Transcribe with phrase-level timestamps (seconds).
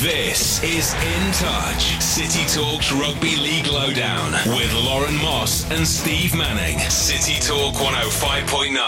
[0.00, 6.78] This is In Touch, City Talks Rugby League Lowdown with Lauren Moss and Steve Manning.
[6.88, 8.78] City Talk 105.9.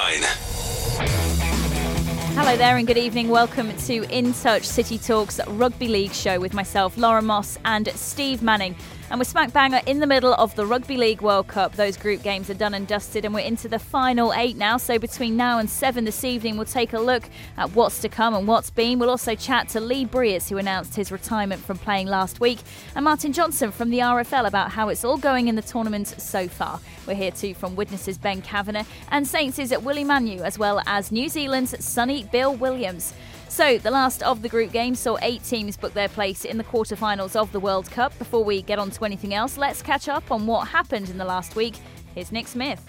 [2.34, 3.28] Hello there and good evening.
[3.28, 8.42] Welcome to In Touch City Talks Rugby League show with myself, Lauren Moss, and Steve
[8.42, 8.74] Manning.
[9.12, 11.74] And we're smack banger in the middle of the Rugby League World Cup.
[11.74, 14.78] Those group games are done and dusted, and we're into the final eight now.
[14.78, 17.24] So between now and seven this evening, we'll take a look
[17.58, 18.98] at what's to come and what's been.
[18.98, 22.60] We'll also chat to Lee Briers, who announced his retirement from playing last week,
[22.96, 26.48] and Martin Johnson from the RFL about how it's all going in the tournament so
[26.48, 26.80] far.
[27.06, 31.12] We're here too from Widnes's Ben Kavanagh and Saints' at Willie Manu, as well as
[31.12, 33.12] New Zealand's Sonny Bill Williams.
[33.52, 36.64] So, the last of the group games saw eight teams book their place in the
[36.64, 38.18] quarterfinals of the World Cup.
[38.18, 41.24] Before we get on to anything else, let's catch up on what happened in the
[41.26, 41.74] last week.
[42.14, 42.82] Here's Nick Smith.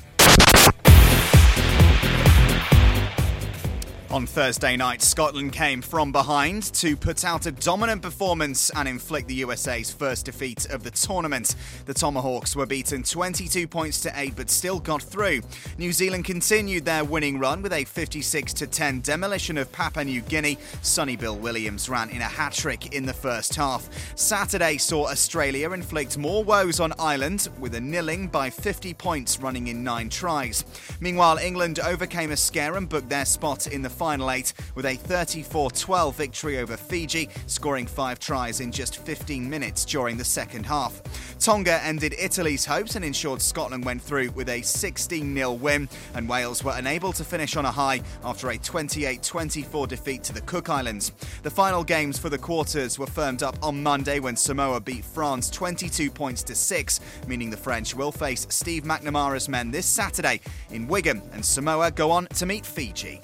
[4.14, 9.28] On Thursday night, Scotland came from behind to put out a dominant performance and inflict
[9.28, 11.56] the USA's first defeat of the tournament.
[11.88, 15.42] The Tomahawks were beaten 22 points to 8 but still got through.
[15.80, 20.60] New Zealand continued their winning run with a 56 10 demolition of Papua New Guinea.
[20.84, 23.90] Sonny Bill Williams ran in a hat trick in the first half.
[24.16, 29.70] Saturday saw Australia inflict more woes on Ireland with a nilling by 50 points running
[29.70, 30.66] in 9 tries.
[31.02, 34.96] Meanwhile, England overcame a scare and booked their spot in the final eight with a
[34.96, 40.66] 34 12 victory over Fiji, scoring five tries in just 15 minutes during the second
[40.66, 41.02] half.
[41.40, 46.28] Tonga ended Italy's hopes and ensured Scotland went through with a 16 0 win, and
[46.28, 50.42] Wales were unable to finish on a high after a 28 24 defeat to the
[50.42, 51.14] Cook Islands.
[51.44, 55.50] The final games for the quarters were firmed up on Monday when Samoa beat France
[55.50, 60.90] 22 points to 6, meaning the French will face Steve McNamara's men this Saturday in
[60.90, 63.22] Wigan, and Samoa go on to meet Fiji.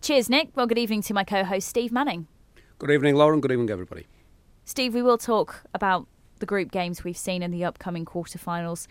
[0.00, 0.50] Cheers, Nick.
[0.54, 2.26] Well, good evening to my co host, Steve Manning.
[2.78, 3.40] Good evening, Lauren.
[3.40, 4.06] Good evening, everybody.
[4.64, 6.06] Steve, we will talk about
[6.38, 8.86] the group games we've seen in the upcoming quarterfinals.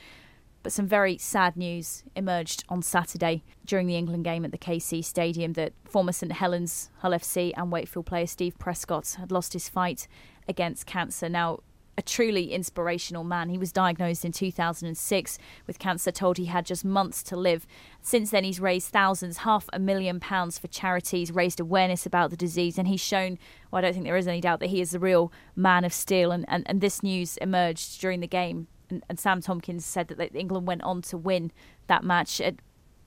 [0.63, 5.03] But some very sad news emerged on Saturday during the England game at the KC
[5.03, 9.69] Stadium that former St Helens, Hull FC, and Wakefield player Steve Prescott had lost his
[9.69, 10.07] fight
[10.47, 11.29] against cancer.
[11.29, 11.59] Now,
[11.97, 13.49] a truly inspirational man.
[13.49, 17.65] He was diagnosed in 2006 with cancer, told he had just months to live.
[18.01, 22.37] Since then, he's raised thousands, half a million pounds for charities, raised awareness about the
[22.37, 23.39] disease, and he's shown,
[23.71, 25.93] well, I don't think there is any doubt that he is the real man of
[25.93, 26.31] steel.
[26.31, 28.67] And, and, and this news emerged during the game.
[28.89, 31.51] And, and Sam Tomkins said that England went on to win
[31.87, 32.39] that match.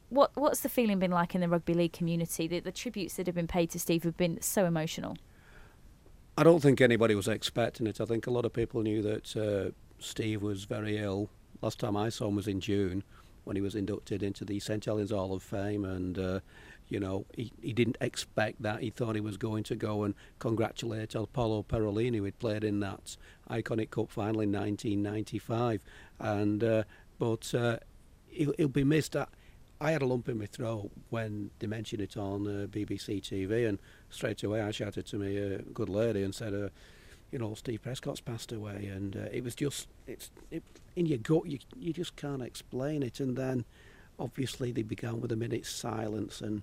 [0.08, 2.48] What What's the feeling been like in the rugby league community?
[2.48, 5.16] The, the tributes that have been paid to Steve have been so emotional.
[6.40, 8.00] I don't think anybody was expecting it.
[8.00, 11.28] I think a lot of people knew that uh, Steve was very ill.
[11.60, 13.04] Last time I saw him was in June
[13.44, 16.40] when he was inducted into the St Helens Hall of Fame, and uh,
[16.88, 18.80] you know he, he didn't expect that.
[18.80, 22.80] He thought he was going to go and congratulate Apollo Perelini, who had played in
[22.80, 23.18] that
[23.50, 25.82] iconic cup final in 1995,
[26.20, 26.84] and uh,
[27.18, 27.76] but uh,
[28.28, 29.14] he'll, he'll be missed.
[29.14, 29.28] At,
[29.80, 33.66] I had a lump in my throat when they mentioned it on uh, BBC TV,
[33.66, 33.78] and
[34.10, 36.68] straight away I shouted to me a uh, good lady and said, uh,
[37.32, 40.62] "You know, Steve Prescott's passed away," and uh, it was just it's it,
[40.96, 41.46] in your gut.
[41.46, 43.64] You you just can't explain it, and then
[44.18, 46.60] obviously they began with a minute's silence, and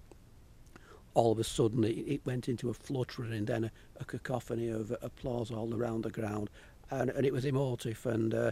[1.16, 4.70] all of a sudden it, it went into a fluttering and then a, a, cacophony
[4.70, 6.52] of applause all around the ground,
[6.92, 8.52] and, and it was emotive, and uh,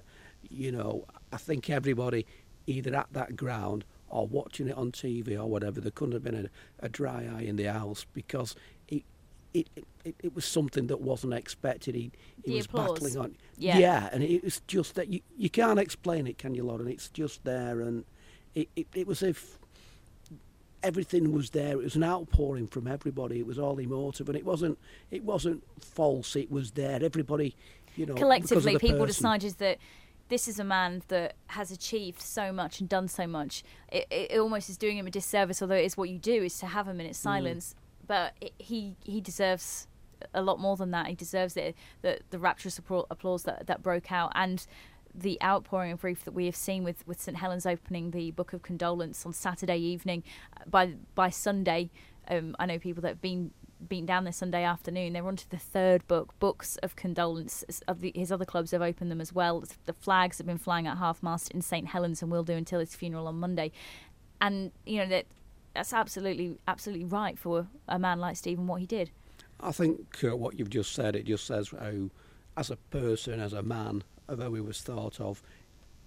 [0.49, 2.25] you know I think everybody
[2.65, 6.45] either at that ground or watching it on TV or whatever, there couldn't have been
[6.45, 8.55] a, a dry eye in the house because
[8.87, 9.03] it,
[9.53, 9.67] it,
[10.03, 11.95] it, it was something that wasn't expected.
[11.95, 12.11] He,
[12.43, 12.99] he the was applause.
[12.99, 13.35] battling on.
[13.57, 13.77] Yeah.
[13.77, 16.87] yeah, and it was just that you, you can't explain it, can you, Lauren?
[16.87, 18.05] It's just there, and
[18.53, 19.59] it, it, it was if
[20.81, 21.71] everything was there.
[21.71, 23.39] It was an outpouring from everybody.
[23.39, 24.77] It was all emotive, and it wasn't
[25.11, 26.35] it wasn't false.
[26.35, 27.03] It was there.
[27.03, 27.55] Everybody,
[27.95, 29.07] you know, collectively, people person.
[29.07, 29.79] decided that
[30.29, 33.63] this is a man that has achieved so much and done so much.
[33.91, 36.57] It, it, almost is doing him a disservice, although it is what you do, is
[36.59, 37.23] to have a minute's mm.
[37.23, 37.73] silence.
[37.73, 38.07] Mm.
[38.07, 39.87] But it, he he deserves
[40.33, 41.07] a lot more than that.
[41.07, 41.75] He deserves it.
[42.01, 44.65] The the rapturous applause that that broke out and
[45.17, 48.51] the outpouring of grief that we have seen with, with St Helens opening the Book
[48.51, 50.23] of Condolence on Saturday evening.
[50.67, 51.89] By by Sunday,
[52.27, 53.51] um, I know people that have been
[53.87, 55.13] been down there Sunday afternoon.
[55.13, 57.63] They're on to the third book, Books of Condolence.
[57.87, 59.63] Of the, his other clubs have opened them as well.
[59.85, 62.79] The flags have been flying at half mast in St Helens and will do until
[62.79, 63.71] his funeral on Monday.
[64.41, 65.25] And you know that
[65.73, 69.11] that's absolutely absolutely right for a man like Stephen what he did.
[69.59, 72.09] I think uh, what you've just said it just says how,
[72.57, 75.41] as a person, as a man, how he was thought of.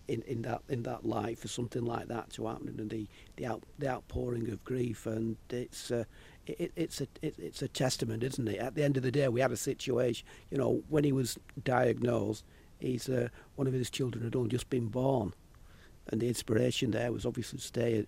[0.09, 3.07] in, in that in that light for something like that to happen and the
[3.37, 6.05] the, out, the outpouring of grief and it's uh,
[6.47, 8.59] it, it's a it, it's a testament, isn't it?
[8.59, 10.27] At the end of the day, we had a situation.
[10.51, 12.45] You know, when he was diagnosed,
[12.79, 15.35] he's uh, one of his children had only just been born,
[16.09, 18.07] and the inspiration there was obviously to stay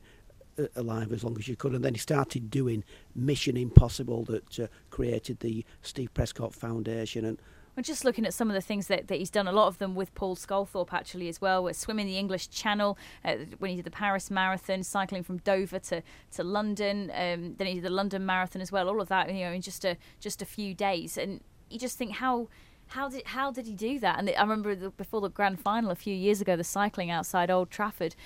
[0.76, 1.74] alive as long as you could.
[1.74, 7.38] And then he started doing Mission Impossible that uh, created the Steve Prescott Foundation and
[7.76, 9.78] I'm just looking at some of the things that, that he's done, a lot of
[9.78, 11.62] them with Paul Sculthorpe actually as well.
[11.64, 15.78] We're swimming the English Channel uh, when he did the Paris Marathon, cycling from Dover
[15.78, 16.02] to,
[16.32, 17.10] to London.
[17.14, 18.88] Um, then he did the London Marathon as well.
[18.88, 21.16] All of that, you know, in just a just a few days.
[21.16, 21.40] And
[21.70, 22.48] you just think how
[22.88, 24.18] how did how did he do that?
[24.18, 27.50] And I remember the, before the grand final a few years ago, the cycling outside
[27.50, 28.16] Old Trafford.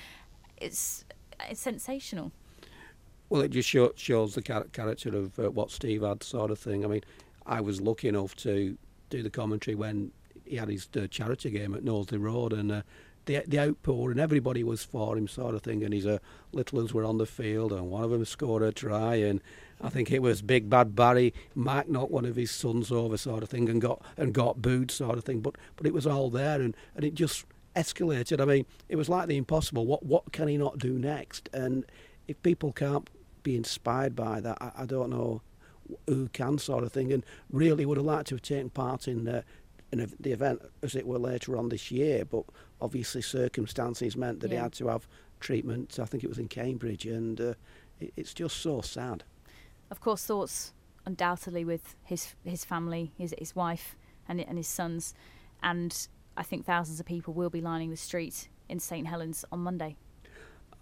[0.56, 1.04] It's
[1.48, 2.32] it's sensational.
[3.28, 6.84] Well, it just show, shows the character of uh, what Steve had, sort of thing.
[6.84, 7.02] I mean,
[7.46, 8.76] I was lucky enough to
[9.10, 10.12] do the commentary when
[10.44, 12.82] he had his uh, charity game at Knowsley Road, and uh,
[13.26, 15.82] the the outpour and everybody was for him, sort of thing.
[15.82, 16.18] And his uh,
[16.52, 19.40] little ones were on the field, and one of them scored a try, and
[19.80, 23.42] I think it was Big Bad Barry Mark knocked one of his sons over, sort
[23.42, 25.40] of thing, and got and got booed, sort of thing.
[25.40, 28.40] But but it was all there, and, and it just escalated.
[28.40, 29.86] I mean, it was like the impossible.
[29.86, 31.48] What what can he not do next?
[31.52, 31.84] And
[32.28, 33.08] if people can't
[33.42, 35.42] be inspired by that, I, I don't know
[36.06, 39.28] who can sort of thing, and really would have liked to have taken part in
[39.28, 39.42] uh,
[39.92, 42.44] in the event as it were later on this year, but
[42.80, 44.56] obviously circumstances meant that yeah.
[44.56, 45.06] he had to have
[45.40, 45.98] treatment.
[46.00, 47.54] I think it was in Cambridge, and uh,
[48.00, 49.24] it, it's just so sad.
[49.90, 50.72] Of course, thoughts
[51.06, 53.96] undoubtedly with his his family, his his wife,
[54.28, 55.14] and and his sons,
[55.62, 59.60] and I think thousands of people will be lining the street in St Helens on
[59.60, 59.96] Monday.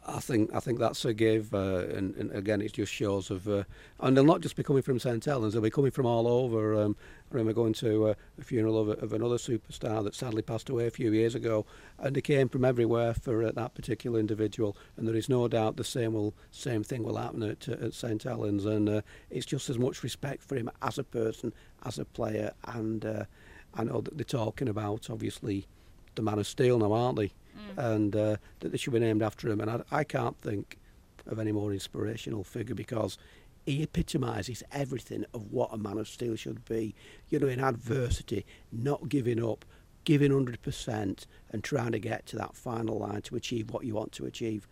[0.05, 3.49] I think I think that's a give, uh, and, and again, it just shows of,
[3.49, 3.63] uh,
[4.01, 6.75] and they'll not just be coming from St Helens, they'll be coming from all over.
[6.75, 6.97] Um,
[7.31, 10.87] I remember going to uh, a funeral of, of another superstar that sadly passed away
[10.87, 11.67] a few years ago,
[12.01, 14.77] and they came from everywhere for uh, that particular individual.
[14.97, 17.95] And there is no doubt the same will same thing will happen at, uh, at
[17.95, 21.53] St Helens, and uh, it's just as much respect for him as a person,
[21.85, 23.25] as a player, and uh,
[23.73, 25.69] I know that they're talking about obviously.
[26.15, 27.33] The man of steel now, aren't they?
[27.57, 27.95] mm.
[27.95, 29.61] and uh, that they should be named after him.
[29.61, 30.79] And I, I can't think
[31.27, 33.19] of any more inspirational figure because
[33.65, 36.95] he epitomises everything of what a man of steel should be.
[37.29, 39.65] You know, in adversity, not giving up,
[40.05, 44.13] giving 100% and trying to get to that final line to achieve what you want
[44.13, 44.69] to achieve.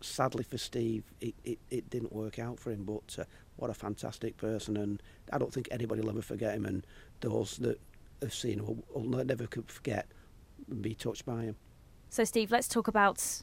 [0.00, 3.24] Sadly for Steve, it, it, it didn't work out for him, but uh,
[3.56, 4.76] what a fantastic person.
[4.76, 5.02] And
[5.32, 6.86] I don't think anybody will ever forget him, and
[7.20, 7.80] those that
[8.20, 10.06] have seen him will, will never could forget
[10.70, 11.56] and be touched by him.
[12.10, 13.42] So, Steve, let's talk about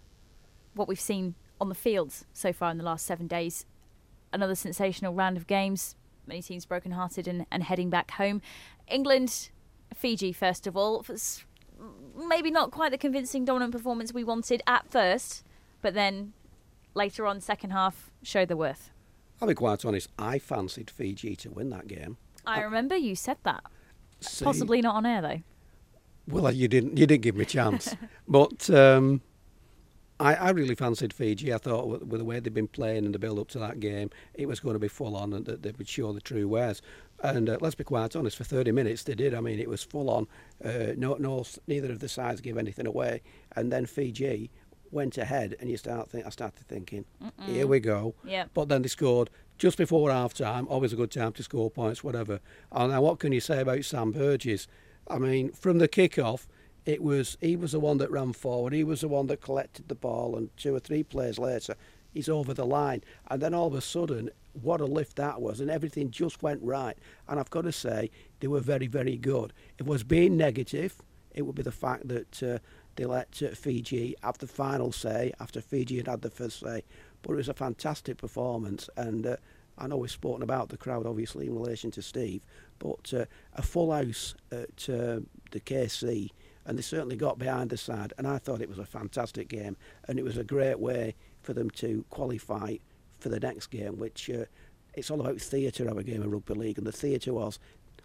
[0.74, 3.66] what we've seen on the fields so far in the last seven days.
[4.34, 5.96] Another sensational round of games,
[6.26, 8.42] many teams broken-hearted and, and heading back home.
[8.88, 9.50] England,
[9.94, 11.06] Fiji, first of all,
[12.16, 15.44] maybe not quite the convincing dominant performance we wanted at first,
[15.82, 16.34] but then
[16.94, 18.92] later on, second half, showed the worth.
[19.42, 22.18] I'll be quite honest, I fancied Fiji to win that game.
[22.46, 23.64] I, I remember you said that.
[24.20, 25.42] See, Possibly not on air, though.
[26.32, 26.98] Well, you didn't.
[26.98, 27.96] You didn't give me a chance,
[28.28, 29.22] but um,
[30.20, 31.54] I, I, really fancied Fiji.
[31.54, 33.80] I thought with, with, the way they'd been playing and the build up to that
[33.80, 36.48] game, it was going to be full on and that they would show the true
[36.48, 36.82] wares.
[37.24, 39.34] And uh, let's be quite honest, for 30 minutes they did.
[39.34, 40.28] I mean, it was full on.
[40.64, 43.22] Uh, no, no, neither of the sides gave anything away.
[43.56, 44.52] And then Fiji
[44.92, 46.26] went ahead, and you start think.
[46.26, 47.46] I started thinking, Mm-mm.
[47.46, 48.14] here we go.
[48.24, 48.46] Yeah.
[48.54, 50.68] But then they scored just before half time.
[50.68, 52.40] Always a good time to score points, whatever.
[52.72, 54.68] And now, what can you say about Sam Burgess?
[55.12, 56.48] I mean, from the kick-off,
[56.86, 58.74] it was he was the one that ran forward.
[58.74, 61.76] He was the one that collected the ball, and two or three plays later,
[62.12, 63.04] he's over the line.
[63.30, 66.62] And then all of a sudden, what a lift that was, and everything just went
[66.64, 66.98] right.
[67.28, 69.54] And I've got to say, they were very, very good.
[69.78, 71.02] It was being negative.
[71.34, 72.60] It would be the fact that uh,
[72.96, 76.84] they let uh, Fiji have the final say after Fiji had had the first say.
[77.22, 79.36] But it was a fantastic performance, and uh,
[79.82, 82.46] I know we've spoken about the crowd, obviously, in relation to Steve,
[82.78, 86.30] but uh, a full house at uh, the KC,
[86.66, 89.76] and they certainly got behind the side, and I thought it was a fantastic game,
[90.08, 92.76] and it was a great way for them to qualify
[93.18, 94.46] for the next game, which uh,
[94.94, 97.58] it's all about theatre of a game of rugby league, and the theatre was,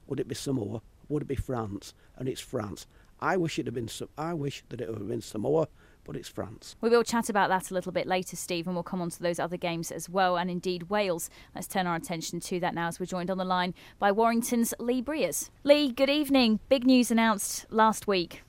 [0.06, 0.80] would it be Samoa,
[1.10, 2.86] would it be France, and it's France,
[3.20, 3.88] I wish it had been.
[4.16, 5.68] I wish that it would have been Samoa
[6.06, 6.76] but it's France.
[6.80, 9.20] We will chat about that a little bit later, Steve, and we'll come on to
[9.20, 11.28] those other games as well, and indeed Wales.
[11.54, 14.72] Let's turn our attention to that now as we're joined on the line by Warrington's
[14.78, 15.50] Lee Briers.
[15.64, 16.60] Lee, good evening.
[16.68, 18.42] Big news announced last week.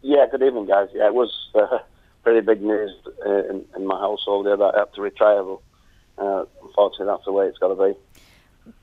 [0.00, 0.88] Yeah, good evening, guys.
[0.94, 1.78] Yeah, it was uh,
[2.22, 2.92] pretty big news
[3.24, 5.42] uh, in, in, my household there that I had to retire.
[5.44, 5.60] But,
[6.22, 7.98] uh, unfortunately, that's the way it's got to be.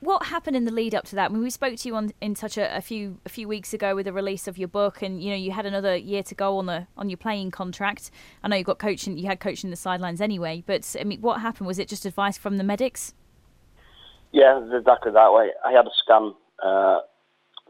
[0.00, 1.30] What happened in the lead up to that?
[1.30, 3.74] I mean, we spoke to you on in touch a, a, few a few weeks
[3.74, 6.34] ago with the release of your book, and you know you had another year to
[6.34, 8.10] go on the on your playing contract.
[8.42, 11.40] I know you got coaching, you had coaching the sidelines anyway, but I mean, what
[11.40, 11.66] happened?
[11.66, 13.14] Was it just advice from the medics?
[14.32, 15.50] Yeah, exactly that way.
[15.64, 17.00] I had a scan uh,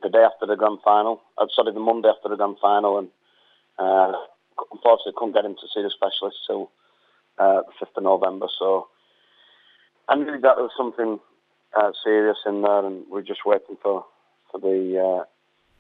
[0.03, 1.21] the day after the grand final.
[1.39, 3.09] Uh, sorry, the Monday after the grand final, and
[3.79, 4.13] uh,
[4.71, 6.71] unfortunately couldn't get him to see the specialist till
[7.39, 8.47] uh, the fifth of November.
[8.59, 8.89] So
[10.09, 11.19] I knew that there was something
[11.77, 14.05] uh, serious in there, and we're just waiting for
[14.51, 15.25] for the uh,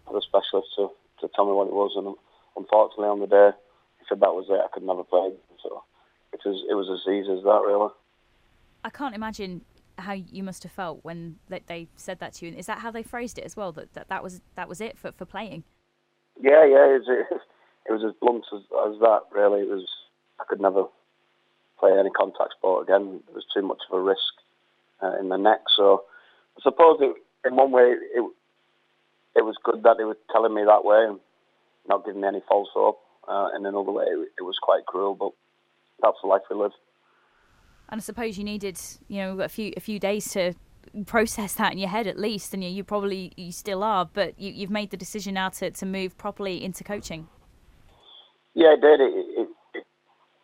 [0.07, 1.93] for the specialist to, to tell me what it was.
[1.97, 2.15] And
[2.57, 3.51] unfortunately, on the day,
[3.99, 4.61] he said that was it.
[4.65, 5.33] I could never play.
[5.63, 5.85] So
[6.33, 7.91] it was it was as easy as that, really.
[8.85, 9.65] I can't imagine
[9.99, 12.57] how you must have felt when they said that to you.
[12.57, 13.73] Is that how they phrased it as well?
[13.73, 15.65] That that, that was that was it for, for playing.
[16.41, 16.97] Yeah, yeah.
[16.97, 17.09] It was,
[17.87, 19.21] it was as blunt as, as that.
[19.31, 19.87] Really, it was.
[20.41, 20.85] I could never
[21.79, 23.21] play any contact sport again.
[23.29, 24.42] It was too much of a risk
[25.03, 25.61] uh, in the neck.
[25.77, 26.05] So
[26.59, 27.17] I suppose it,
[27.47, 28.25] in one way it
[29.35, 31.19] it was good that they were telling me that way and
[31.89, 33.01] not giving me any false hope.
[33.27, 35.31] Uh, in another way, it, it was quite cruel, but
[36.03, 36.73] that's the life we live.
[37.89, 40.55] And I suppose you needed, you know, a few a few days to
[41.07, 44.39] process that in your head at least, and you, you probably you still are, but
[44.39, 47.29] you, you've made the decision now to, to move properly into coaching.
[48.55, 49.01] Yeah, it did.
[49.01, 49.85] It, it, it,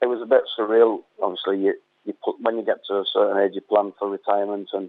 [0.03, 1.01] it was a bit surreal.
[1.23, 1.75] Obviously, you,
[2.09, 4.89] you put, when you get to a certain age, you plan for retirement, and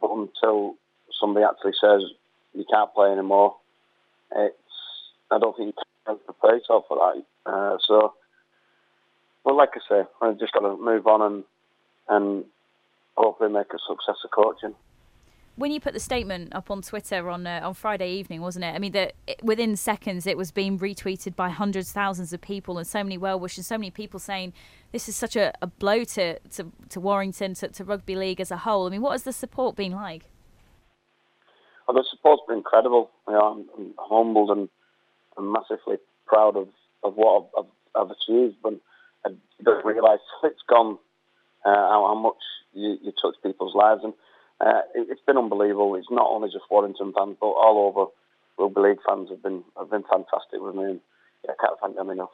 [0.00, 0.74] but until
[1.20, 2.02] somebody actually says
[2.54, 3.56] you can't play anymore,
[4.34, 4.56] it's
[5.30, 7.50] I don't think you can prepare yourself for that.
[7.50, 8.14] Uh, so,
[9.44, 11.44] well, like I say, I just got to move on and
[12.08, 12.44] and
[13.16, 14.74] hopefully make a success of coaching
[15.60, 18.74] when you put the statement up on Twitter on uh, on Friday evening, wasn't it?
[18.74, 19.12] I mean, that
[19.42, 23.38] within seconds it was being retweeted by hundreds, thousands of people, and so many well
[23.38, 24.54] wishers, so many people saying
[24.90, 28.50] this is such a, a blow to, to, to Warrington, to, to, rugby league as
[28.50, 28.86] a whole.
[28.86, 30.22] I mean, what has the support been like?
[31.86, 33.10] Well, the support's been incredible.
[33.28, 34.68] You know, I'm, I'm humbled and
[35.36, 36.68] I'm massively proud of,
[37.04, 38.80] of what I've, I've, I've achieved, but
[39.26, 39.30] I
[39.62, 40.96] don't realise it's gone
[41.66, 44.14] uh, how, how, much you, you touch people's lives and
[44.60, 45.94] uh, it, has been unbelievable.
[45.94, 48.10] It's not only just Warrington fans, but all over
[48.58, 51.00] rugby league fans have been have been fantastic with me, and
[51.44, 52.30] yeah, I can't thank them enough.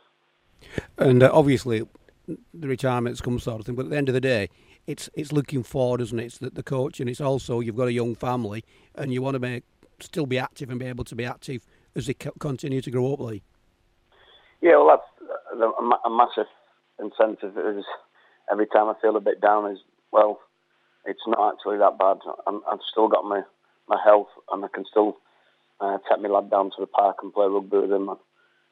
[0.98, 1.86] And uh, obviously,
[2.26, 4.48] the retirement's come sort of thing, but at the end of the day,
[4.86, 6.24] it's it's looking forward, isn't it?
[6.24, 8.64] It's the, the coach, and it's also you've got a young family,
[8.94, 9.64] and you want to make
[10.00, 13.20] still be active and be able to be active as they continue to grow up,
[13.20, 13.42] Lee.
[14.60, 16.46] Yeah, well, that's a, a massive
[16.98, 17.56] incentive.
[17.56, 17.84] Is
[18.50, 19.78] every time I feel a bit down, is
[20.12, 20.40] well,
[21.06, 22.18] it's not actually that bad.
[22.46, 23.42] i have still got my,
[23.88, 25.18] my health and I can still
[25.80, 28.18] uh, take my lad down to the park and play rugby with him and,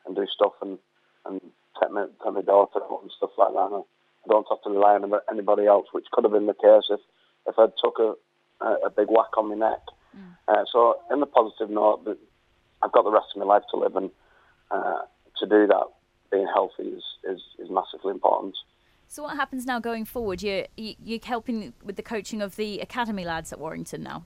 [0.06, 0.78] and do stuff and,
[1.26, 1.40] and
[1.80, 3.70] take, my, take my daughter out and stuff like that.
[3.72, 6.88] And I don't have to rely on anybody else, which could have been the case
[6.90, 7.00] if,
[7.46, 8.14] if I'd took a,
[8.64, 9.80] a, a big whack on my neck.
[10.16, 10.36] Mm.
[10.48, 12.18] Uh, so, in the positive note, that
[12.82, 14.10] I've got the rest of my life to live, and
[14.70, 15.00] uh,
[15.40, 15.84] to do that,
[16.30, 18.56] being healthy is, is, is massively important.
[19.08, 20.42] So what happens now going forward?
[20.42, 24.24] You're you're helping with the coaching of the academy lads at Warrington now.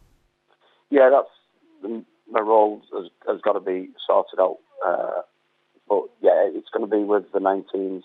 [0.90, 4.58] Yeah, that's my role has, has got to be sorted out.
[4.87, 5.23] Uh,
[5.88, 8.02] but yeah, it's going to be with the 19s,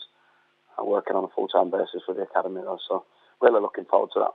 [0.80, 2.62] uh, working on a full time basis with the academy.
[2.62, 3.06] Though, so
[3.42, 4.34] really looking forward to that.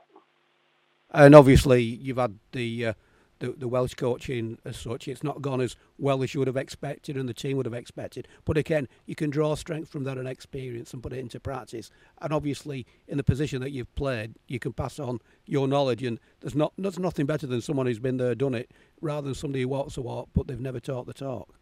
[1.11, 2.93] And obviously, you've had the uh,
[3.39, 5.07] the, the Welsh coaching as such.
[5.07, 7.73] It's not gone as well as you would have expected and the team would have
[7.73, 8.27] expected.
[8.45, 11.89] But again, you can draw strength from that and experience and put it into practice.
[12.21, 16.03] And obviously, in the position that you've played, you can pass on your knowledge.
[16.03, 19.35] And there's not there's nothing better than someone who's been there, done it, rather than
[19.35, 21.55] somebody who walks the walk but they've never taught the talk.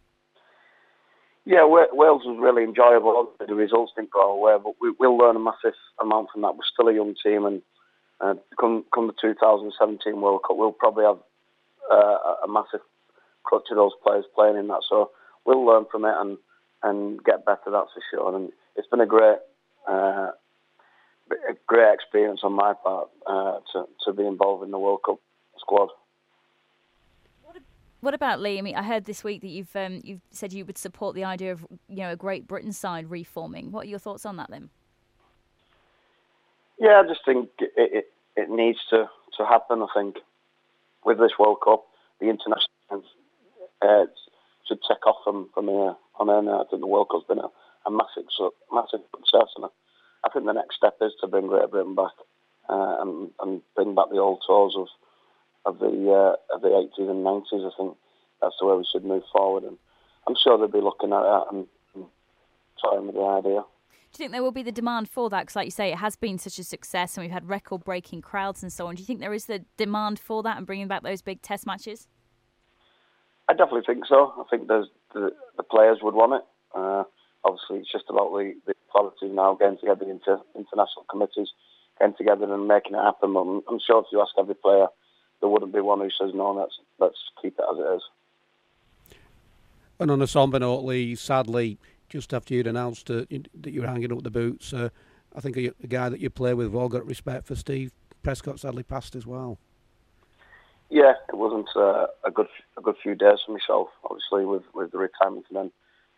[1.46, 3.32] Yeah, Wales was really enjoyable.
[3.40, 6.56] The results didn't go away, but we, will learn a massive amount from that.
[6.56, 7.62] We're still a young team, and
[8.20, 11.20] uh, come come the 2017 World Cup, we'll probably have
[11.92, 12.82] uh, a massive
[13.44, 14.82] crutch of those players playing in that.
[14.90, 15.12] So
[15.46, 16.38] we'll learn from it and
[16.84, 17.72] and get better.
[17.72, 18.36] That's for sure.
[18.36, 19.38] And it's been a great
[19.90, 20.32] uh,
[21.32, 25.20] a great experience on my part uh, to to be involved in the World Cup
[25.58, 25.90] squad.
[28.00, 28.60] What about Lee?
[28.60, 31.24] I mean, I heard this week that you've um, you've said you would support the
[31.24, 33.72] idea of you know a Great Britain side reforming.
[33.72, 34.70] What are your thoughts on that then?
[36.80, 39.82] Yeah, I just think it, it, it needs to, to happen.
[39.82, 40.18] I think
[41.08, 41.86] with this World Cup,
[42.20, 42.68] the international
[43.82, 44.06] uh,
[44.68, 46.50] should take off from from here on in.
[46.52, 47.48] I think the World Cup's been a,
[47.88, 48.28] a massive
[48.72, 49.66] massive success, and
[50.26, 52.12] I think the next step is to bring Great Britain back
[52.70, 54.88] uh, and, and bring back the old tours of
[55.66, 57.66] of the uh, of the 80s and 90s.
[57.66, 57.96] I think
[58.42, 59.78] that's the way we should move forward, and
[60.28, 62.06] I'm sure they'll be looking at that and, and
[62.84, 63.64] toying with the idea.
[64.14, 65.42] You think there will be the demand for that?
[65.42, 68.64] Because, like you say, it has been such a success, and we've had record-breaking crowds
[68.64, 68.96] and so on.
[68.96, 71.66] Do you think there is the demand for that and bringing back those big Test
[71.66, 72.08] matches?
[73.50, 74.34] I definitely think so.
[74.38, 76.46] I think there's the, the players would want it.
[76.76, 77.04] Uh,
[77.46, 81.50] obviously, it's just about the, the authorities now getting together into international committees,
[82.00, 83.36] getting together and making it happen.
[83.36, 84.88] I'm, I'm sure if you ask every player,
[85.40, 86.52] there wouldn't be one who says no.
[86.52, 88.02] Let's let's keep it as it is.
[90.00, 91.78] And on a somber note, Lee, sadly,
[92.10, 94.90] just after you'd announced uh, that you were hanging up the boots, uh,
[95.36, 97.92] I think a, a, guy that you play with, we've all got respect for, Steve
[98.24, 99.58] Prescott, sadly passed as well.
[100.90, 102.48] Yeah, it wasn't uh, a good
[102.78, 103.90] a good few days for myself.
[104.06, 105.72] Obviously, with, with the retirement and then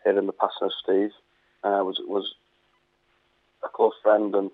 [0.04, 1.10] hearing the passing of Steve
[1.64, 2.34] uh, was was
[3.64, 4.50] a close friend and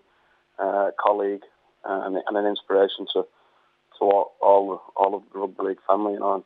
[0.59, 1.43] uh, colleague
[1.85, 3.26] uh, and, and, an inspiration to
[3.99, 6.14] to all all, all of the rugby league family.
[6.14, 6.45] You know, and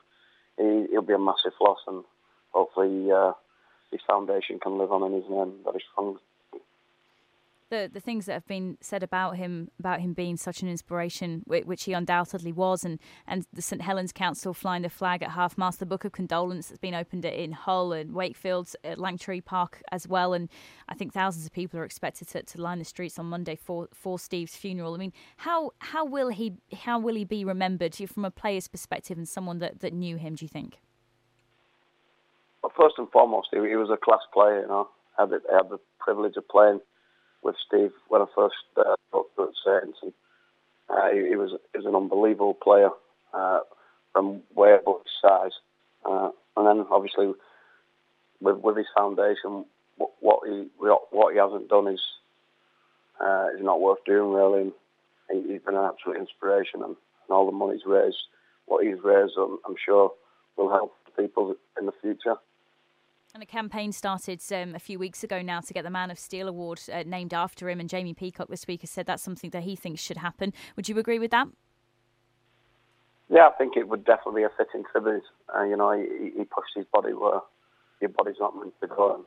[0.88, 2.02] he, will be a massive loss, and
[2.50, 3.32] hopefully uh,
[3.90, 6.20] his foundation can live on in his name very strongly
[7.70, 11.42] the the things that have been said about him about him being such an inspiration,
[11.47, 15.56] which he undoubtedly was, and and the St Helens Council flying the flag at half
[15.56, 19.82] mast, the Book of Condolence that's been opened in Hull and Wakefield at Langtree Park
[19.90, 20.50] as well, and
[20.88, 23.88] I think thousands of people are expected to, to line the streets on Monday for
[23.94, 24.94] for Steve's funeral.
[24.94, 29.16] I mean, how how will he how will he be remembered from a player's perspective
[29.16, 30.35] and someone that, that knew him?
[30.35, 30.80] Do you think?
[32.80, 34.62] First and foremost, he, he was a class player.
[34.62, 36.80] You know, I had, the, I had the privilege of playing
[37.42, 39.99] with Steve when I first uh, got to Saints.
[40.02, 40.12] And,
[40.88, 42.90] uh, he, he, was he was an unbelievable player
[43.34, 43.60] uh,
[44.12, 45.52] from way above his size.
[46.04, 47.32] Uh, and then obviously
[48.40, 49.66] with with his foundation,
[49.99, 52.00] what, what he what he hasn't done is
[53.20, 54.62] uh, is not worth doing really.
[54.62, 54.72] And
[55.46, 58.16] he, he's been an absolute inspiration, and, and all the money's raised,
[58.66, 60.12] what he's raised, I'm, I'm sure
[60.56, 62.37] will help people in the future.
[63.32, 66.18] And a campaign started um, a few weeks ago now to get the Man of
[66.18, 67.78] Steel award uh, named after him.
[67.78, 70.52] And Jamie Peacock, the speaker, said that's something that he thinks should happen.
[70.75, 71.46] Would you agree with that?
[73.28, 75.22] Yeah, I think it would definitely be a fitting tribute.
[75.54, 77.40] Uh, you know, he, he, pushed his body where
[78.00, 79.25] your body's not meant to go.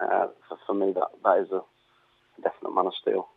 [0.00, 1.60] And, uh, for, for me, that, that is a
[2.40, 3.28] definite Man of Steel.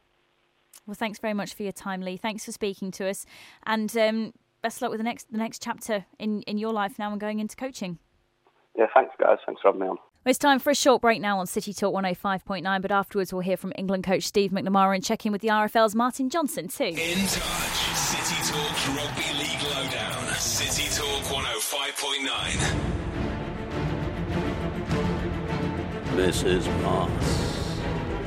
[0.88, 2.16] Well, thanks very much for your time, Lee.
[2.16, 3.26] Thanks for speaking to us,
[3.66, 7.12] and um, best luck with the next the next chapter in, in your life now
[7.12, 7.98] and going into coaching
[8.78, 9.38] yeah, thanks, guys.
[9.46, 9.98] Thanks for having me on.
[10.26, 13.58] It's time for a short break now on City Talk 105.9, but afterwards we'll hear
[13.58, 16.84] from England coach Steve McNamara and check in with the RFL's Martin Johnson too.
[16.86, 17.44] In touch,
[17.96, 22.96] City Talk's Rugby League Lowdown, City Talk 105.9.
[26.16, 26.82] Mrs.
[26.82, 27.80] Moss,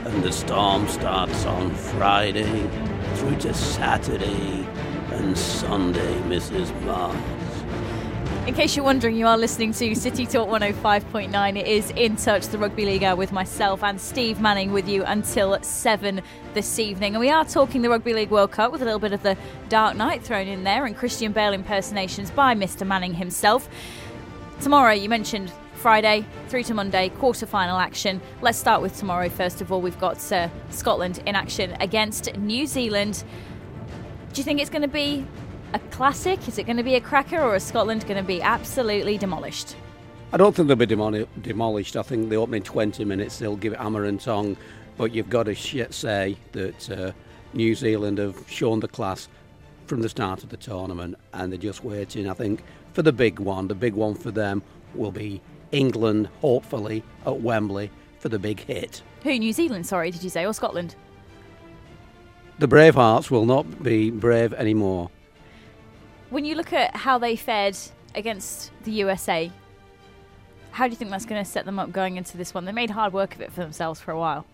[0.05, 2.69] and the storm starts on Friday
[3.15, 4.69] through to Saturday
[5.11, 6.73] and Sunday, Mrs.
[6.85, 7.38] Moss.
[8.49, 11.59] In case you're wondering, you are listening to City Talk 105.9.
[11.59, 15.63] It is In Touch, the Rugby League with myself and Steve Manning with you until
[15.63, 16.23] 7
[16.55, 17.13] this evening.
[17.13, 19.37] And we are talking the Rugby League World Cup with a little bit of the
[19.69, 22.87] Dark Knight thrown in there and Christian Bale impersonations by Mr.
[22.87, 23.69] Manning himself.
[24.63, 28.19] Tomorrow, you mentioned Friday through to Monday, quarter final action.
[28.41, 29.29] Let's start with tomorrow.
[29.29, 33.25] First of all, we've got uh, Scotland in action against New Zealand.
[34.33, 35.27] Do you think it's going to be
[35.73, 36.47] a classic?
[36.49, 39.77] Is it going to be a cracker, or is Scotland going to be absolutely demolished?
[40.33, 41.97] I don't think they'll be demolished.
[41.97, 44.57] I think the opening 20 minutes they'll give it hammer and tongue,
[44.97, 47.13] but you've got to say that uh,
[47.55, 49.29] New Zealand have shown the class
[49.87, 52.29] from the start of the tournament, and they're just waiting.
[52.29, 53.69] I think for the big one.
[53.69, 54.63] The big one for them
[54.95, 55.41] will be
[55.73, 59.03] England, hopefully at Wembley for the big hit.
[59.23, 59.39] Who?
[59.39, 59.87] New Zealand?
[59.87, 60.95] Sorry, did you say, or Scotland?
[62.59, 65.11] The Bravehearts will not be brave anymore
[66.31, 67.77] when you look at how they fared
[68.15, 69.51] against the USA,
[70.71, 72.65] how do you think that's going to set them up going into this one?
[72.65, 74.47] They made hard work of it for themselves for a while.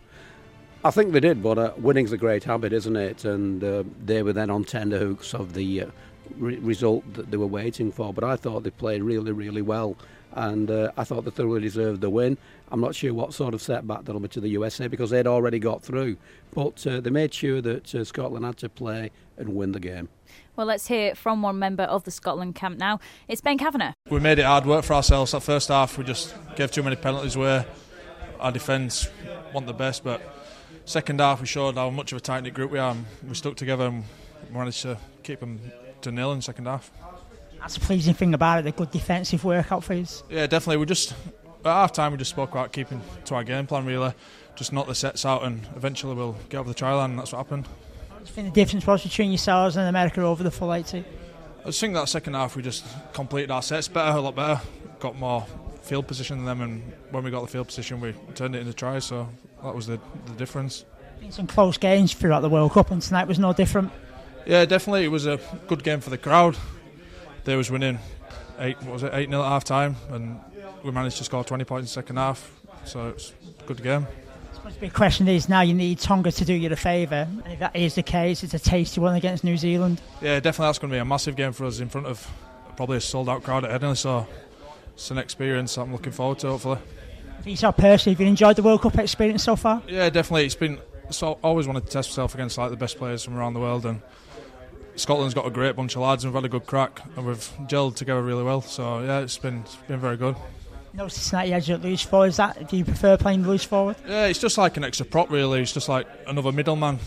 [0.84, 3.24] I think they did, but uh, winning's a great habit, isn't it?
[3.24, 5.86] And uh, they were then on tender hooks of the uh,
[6.36, 8.12] re- result that they were waiting for.
[8.12, 9.96] But I thought they played really, really well,
[10.32, 12.36] and uh, I thought they thoroughly deserved the win.
[12.70, 15.58] I'm not sure what sort of setback that'll be to the USA because they'd already
[15.58, 16.18] got through,
[16.52, 20.08] but uh, they made sure that uh, Scotland had to play and win the game.
[20.56, 23.00] Well, let's hear from one member of the Scotland camp now.
[23.26, 23.92] It's Ben Kavanagh.
[24.08, 25.32] We made it hard work for ourselves.
[25.32, 27.66] That first half, we just gave too many penalties where
[28.40, 29.08] Our defence
[29.52, 30.20] want the best, but
[30.84, 32.94] second half we showed how much of a tight knit group we are.
[33.26, 34.04] We stuck together and
[34.52, 35.60] managed to keep them
[36.02, 36.90] to nil in the second half.
[37.58, 40.22] That's the pleasing thing about it, the good defensive work out for us.
[40.28, 40.76] Yeah, definitely.
[40.76, 41.12] We just
[41.64, 44.12] at half time we just spoke about keeping to our game plan really,
[44.56, 47.32] just knock the sets out and eventually we'll get over the try line and that's
[47.32, 47.66] what happened.
[48.24, 51.04] Do you think the difference was between yourselves and America over the full 80?
[51.66, 54.62] I think that second half we just completed our sets better, a lot better,
[54.98, 55.46] got more
[55.82, 58.72] field position than them, and when we got the field position, we turned it into
[58.72, 59.04] tries.
[59.04, 59.28] So
[59.62, 60.86] that was the, the difference.
[61.20, 63.92] Been some close games throughout the World Cup, and tonight was no different.
[64.46, 65.04] Yeah, definitely.
[65.04, 66.56] It was a good game for the crowd.
[67.44, 67.98] They was winning
[68.58, 68.80] eight.
[68.82, 69.12] What was it?
[69.12, 70.40] Eight 0 at half time, and
[70.82, 72.50] we managed to score 20 points in the second half.
[72.86, 74.06] So it's a good game.
[74.64, 77.52] Suppose the big question is now you need Tonga to do you a favour, and
[77.52, 80.00] if that is the case, it's a tasty one against New Zealand.
[80.22, 80.68] Yeah, definitely.
[80.68, 82.26] That's going to be a massive game for us in front of
[82.74, 83.98] probably a sold out crowd at Headingley.
[83.98, 84.26] So
[84.94, 86.48] it's an experience I'm looking forward to.
[86.48, 86.78] Hopefully.
[87.44, 89.82] Yourself personally, have you enjoyed the World Cup experience so far?
[89.86, 90.46] Yeah, definitely.
[90.46, 90.78] It's been
[91.10, 93.60] so I always wanted to test myself against like the best players from around the
[93.60, 94.00] world, and
[94.96, 97.50] Scotland's got a great bunch of lads, and we've had a good crack, and we've
[97.66, 98.62] gelled together really well.
[98.62, 100.36] So yeah, it's been it's been very good.
[100.94, 102.28] Noticed tonight you had your loose forward.
[102.28, 103.96] Is that do you prefer playing loose forward?
[104.06, 105.60] Yeah, it's just like an extra prop, really.
[105.60, 107.00] It's just like another middleman.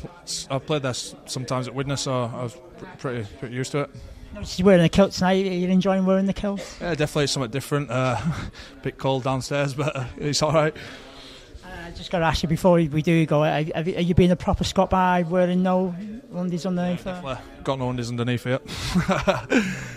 [0.52, 2.58] I've played this sometimes at Widnes, so I was
[2.98, 3.90] pretty pretty used to it.
[4.34, 5.48] Noticed you're wearing the kilt tonight.
[5.48, 6.60] Are you enjoying wearing the kilt?
[6.82, 7.90] Yeah, definitely something different.
[7.90, 10.76] Uh, a bit cold downstairs, but uh, it's all right.
[11.66, 13.44] I just got to ask you before we do go.
[13.44, 15.96] Have, have you, are you being a proper Scot by wearing no
[16.36, 17.06] undies underneath?
[17.06, 17.44] Yeah, definitely.
[17.64, 18.62] Got no undies underneath it.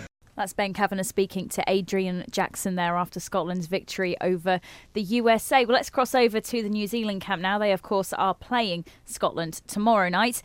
[0.35, 4.59] That's Ben Kavanagh speaking to Adrian Jackson there after Scotland's victory over
[4.93, 5.65] the USA.
[5.65, 7.57] Well, let's cross over to the New Zealand camp now.
[7.57, 10.41] They, of course, are playing Scotland tomorrow night.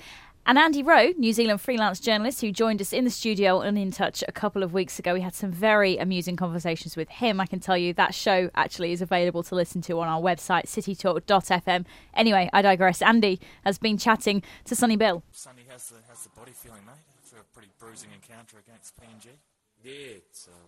[0.49, 3.91] And Andy Rowe, New Zealand freelance journalist who joined us in the studio and in
[3.91, 7.41] touch a couple of weeks ago, we had some very amusing conversations with him.
[7.41, 10.67] I can tell you that show actually is available to listen to on our website,
[10.67, 11.85] citytalk.fm.
[12.15, 13.03] Anyway, I digress.
[13.03, 15.25] Andy has been chatting to Sonny Bill.
[15.33, 16.95] Sonny, how's the, how's the body feeling, mate?
[17.25, 19.39] After a pretty bruising encounter against PNG?
[19.87, 20.67] Yeah, it's, um,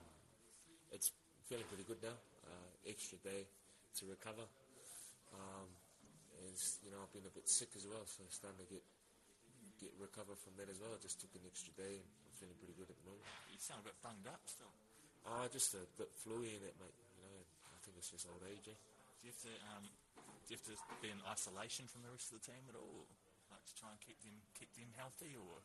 [0.94, 1.10] it's
[1.50, 2.14] feeling pretty good now.
[2.46, 3.50] Uh, extra day
[3.98, 4.46] to recover.
[5.34, 5.66] Um,
[6.46, 8.86] as, you know, I've been a bit sick as well, so I'm starting to get
[9.82, 10.94] get recover from that as well.
[10.94, 13.26] I just took an extra day and I'm feeling pretty good at the moment.
[13.50, 14.70] You sound a bit bunged up still.
[15.26, 16.98] Oh, just a bit fluey in it, mate.
[17.18, 17.42] You know,
[17.74, 18.70] I think it's just old age.
[18.70, 18.78] Eh?
[19.18, 19.84] Do you have to um,
[20.46, 23.02] do you have to be in isolation from the rest of the team at all,
[23.50, 25.58] like to try and keep them keep them healthy, or?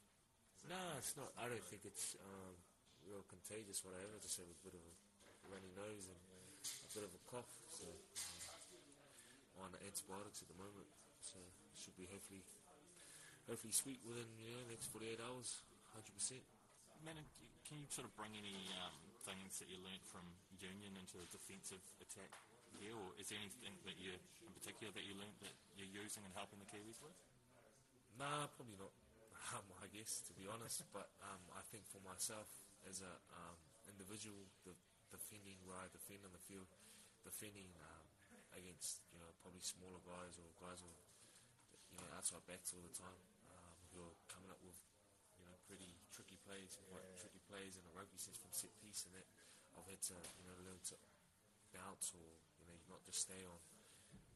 [0.65, 1.29] No, it's not.
[1.37, 2.57] I don't think it's um,
[3.07, 3.83] real contagious.
[3.83, 4.93] Whatever, I just have a bit of a
[5.51, 6.19] runny nose and
[6.63, 7.51] a bit of a cough.
[7.75, 10.89] So um, on antibiotics at the moment,
[11.21, 11.37] so
[11.75, 12.43] should be hopefully
[13.49, 15.59] hopefully sweet within know next 48 hours,
[15.95, 16.43] 100 percent.
[17.03, 17.19] Man,
[17.67, 18.95] can you sort of bring any um,
[19.27, 20.23] things that you learnt from
[20.63, 22.31] Union into a defensive attack
[22.79, 26.23] here, or is there anything that you, in particular, that you learnt that you're using
[26.23, 27.15] and helping the Kiwis with?
[28.15, 28.93] Nah, probably not.
[29.51, 32.47] Um, I guess to be honest, but um, I think for myself
[32.89, 34.75] as a um, individual, the
[35.13, 36.65] defending where defending on the field,
[37.21, 38.05] defending um,
[38.57, 40.89] against you know probably smaller guys or guys who
[41.93, 43.21] you know outside backs all the time,
[43.53, 44.77] um, who are coming up with
[45.37, 47.21] you know pretty tricky plays, quite yeah.
[47.21, 49.27] tricky plays in a rugby sense from set piece, and that
[49.77, 50.97] I've had to you know learn to
[51.73, 53.59] bounce or you know not just stay on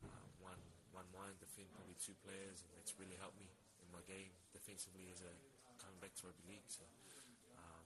[0.06, 0.62] uh, one
[0.94, 3.50] one mind, defend probably two players, and that's really helped me
[3.82, 5.34] in my game defensively as a
[5.82, 6.70] coming back to rugby league.
[6.70, 6.86] So.
[7.58, 7.86] Um,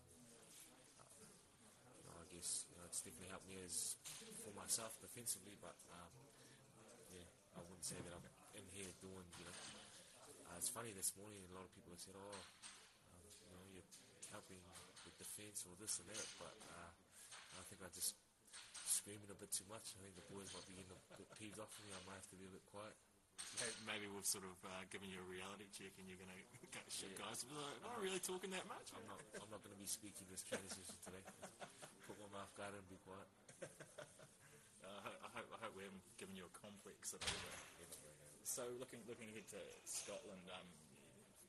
[1.97, 3.99] you know, I guess you know, it's definitely helped me as
[4.39, 6.11] for myself defensively, but um,
[7.11, 8.23] yeah, I wouldn't say that I'm
[8.55, 9.57] in here doing, you know.
[10.47, 13.63] Uh, it's funny this morning, a lot of people have said, "Oh, um, you know,
[13.75, 13.91] you're
[14.31, 14.59] helping
[15.03, 16.89] with defence or this and that," but uh,
[17.59, 18.15] I think I just
[18.87, 19.91] screaming a bit too much.
[19.95, 21.91] I think the boys might be getting a bit peeved off me.
[21.91, 22.95] I might have to be a bit quiet.
[23.89, 26.37] Maybe we've sort of uh, given you a reality check, and you're going to
[26.69, 27.25] go shit, yeah.
[27.25, 27.41] guys.
[27.49, 28.93] Like, not really talking that much.
[28.93, 29.19] I'm not.
[29.35, 31.25] I'm not going to be speaking this training session today.
[32.59, 33.29] My and be quiet.
[33.63, 33.67] Uh,
[35.25, 37.15] I, hope, I hope we haven't given you a complex.
[38.43, 40.67] So looking looking ahead to Scotland, um,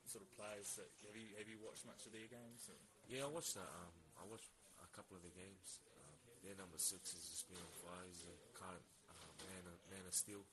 [0.07, 0.79] sort of players.
[0.79, 2.71] That, have you have you watched much of their games?
[2.71, 2.79] Or?
[3.11, 3.67] Yeah, I watched that.
[3.67, 4.47] Um, I watched
[4.79, 5.83] a couple of the games.
[5.99, 6.15] Um,
[6.47, 8.07] their number six is just been on fire.
[8.07, 10.47] He's a kind of uh, man, of, man of steel.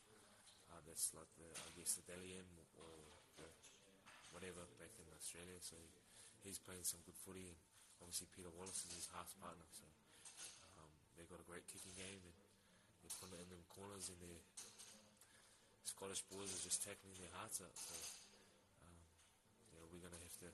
[0.74, 2.48] Uh, that's like the, I guess the Dally M
[2.82, 2.90] or
[3.38, 3.46] the
[4.34, 5.62] whatever back in Australia.
[5.62, 5.78] So
[6.42, 7.58] he's playing some good footy, and
[8.02, 9.66] obviously Peter Wallace is his half partner.
[9.70, 9.86] So
[11.20, 12.36] they've got a great kicking game, and
[13.04, 14.40] they're putting it in them corners, and their
[15.84, 17.76] Scottish boys are just tackling their hearts out.
[17.76, 17.92] So
[18.88, 18.96] um,
[19.76, 20.50] know we're going to have to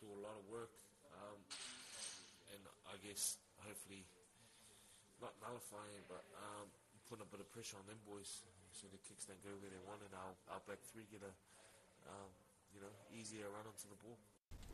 [0.00, 0.72] do a lot of work,
[1.12, 1.36] um,
[2.56, 4.08] and I guess hopefully
[5.20, 6.72] not nullifying, but um,
[7.12, 9.82] putting a bit of pressure on them boys so the kicks don't go where they
[9.84, 11.32] want, and our, our back three get a
[12.08, 12.30] um,
[12.72, 14.16] you know easier run onto the ball.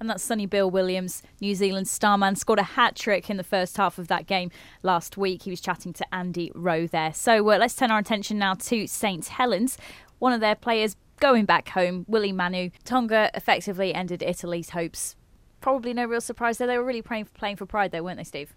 [0.04, 3.78] And that's Sonny Bill Williams, New Zealand starman, scored a hat trick in the first
[3.78, 4.50] half of that game
[4.82, 5.44] last week.
[5.44, 7.14] He was chatting to Andy Rowe there.
[7.14, 9.78] So uh, let's turn our attention now to St Helens.
[10.18, 12.68] One of their players going back home, Willie Manu.
[12.84, 15.16] Tonga effectively ended Italy's hopes.
[15.62, 16.66] Probably no real surprise there.
[16.66, 18.54] They were really playing, playing for pride, though, weren't they, Steve?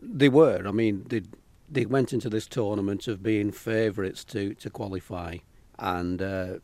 [0.00, 0.62] They were.
[0.64, 1.22] I mean, they
[1.68, 5.38] they went into this tournament of being favourites to, to qualify,
[5.78, 6.58] and uh,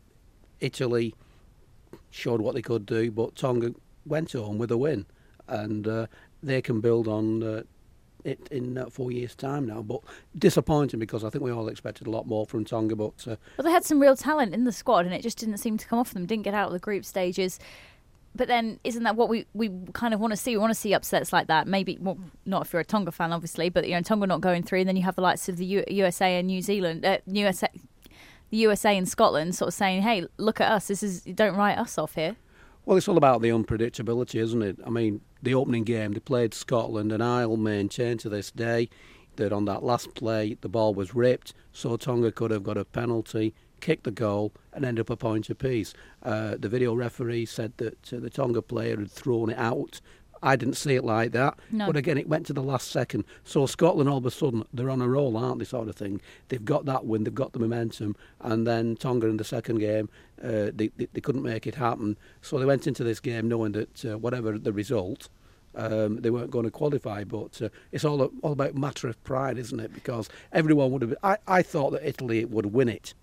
[0.61, 1.15] Italy
[2.15, 3.73] showed what they could do, but Tonga
[4.05, 5.05] went home with a win,
[5.47, 6.07] and uh,
[6.41, 7.63] they can build on uh,
[8.23, 9.81] it in uh, four years' time now.
[9.81, 10.01] But
[10.37, 12.95] disappointing because I think we all expected a lot more from Tonga.
[12.95, 15.57] But uh, Well, they had some real talent in the squad, and it just didn't
[15.57, 16.25] seem to come off them.
[16.25, 17.59] Didn't get out of the group stages.
[18.37, 20.51] But then, isn't that what we, we kind of want to see?
[20.51, 21.67] We want to see upsets like that.
[21.67, 24.63] Maybe, well, not if you're a Tonga fan, obviously, but you know, Tonga not going
[24.63, 27.19] through, and then you have the likes of the U- USA and New Zealand, uh,
[27.27, 27.69] USA,
[28.49, 30.87] the USA and Scotland, sort of saying, "Hey, look at us.
[30.87, 32.35] This is don't write us off here."
[32.85, 34.77] Well, it's all about the unpredictability, isn't it?
[34.85, 38.89] I mean, the opening game, they played Scotland, and I'll maintain to this day
[39.37, 42.85] that on that last play, the ball was ripped, so Tonga could have got a
[42.85, 45.93] penalty, kicked the goal, and end up a point apiece.
[46.21, 49.99] Uh, the video referee said that uh, the Tonga player had thrown it out.
[50.45, 51.57] I didn't see it like that.
[51.71, 51.87] No.
[51.87, 53.23] But again, it went to the last second.
[53.43, 56.21] So Scotland, all of a sudden, they're on a roll, aren't they, sort of thing.
[56.49, 58.15] They've got that win, they've got the momentum.
[58.39, 60.07] And then Tonga in the second game,
[60.43, 62.15] uh, they, they, they couldn't make it happen.
[62.41, 65.29] So they went into this game knowing that uh, whatever the result,
[65.73, 67.23] um, they weren't going to qualify.
[67.23, 69.93] But uh, it's all, all about matter of pride, isn't it?
[69.93, 71.09] Because everyone would have...
[71.09, 73.15] Been, I, I thought that Italy would win it.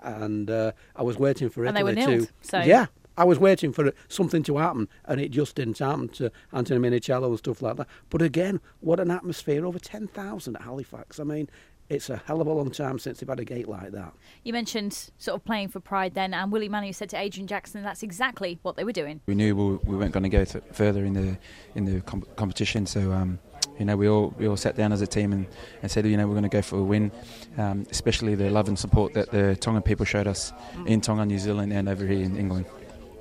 [0.00, 2.48] And uh, I was waiting for And they Italy were nilled, to...
[2.48, 6.30] so- Yeah, I was waiting for something to happen, and it just didn't happen to
[6.52, 7.86] Anthony Minichiello and stuff like that.
[8.10, 9.66] But again, what an atmosphere!
[9.66, 11.20] Over ten thousand at Halifax.
[11.20, 11.48] I mean,
[11.92, 14.14] it's a hell of a long time since they've had a gate like that.
[14.44, 17.82] You mentioned sort of playing for pride then, and Willie Manu said to Adrian Jackson
[17.82, 19.20] that's exactly what they were doing.
[19.26, 21.38] We knew we, we weren't going to go further in the
[21.74, 23.38] in the com- competition, so um,
[23.78, 25.46] you know we all we all sat down as a team and,
[25.82, 27.12] and said you know we're going to go for a win,
[27.58, 30.52] um, especially the love and support that the Tongan people showed us
[30.86, 32.66] in Tonga, New Zealand, and over here in England.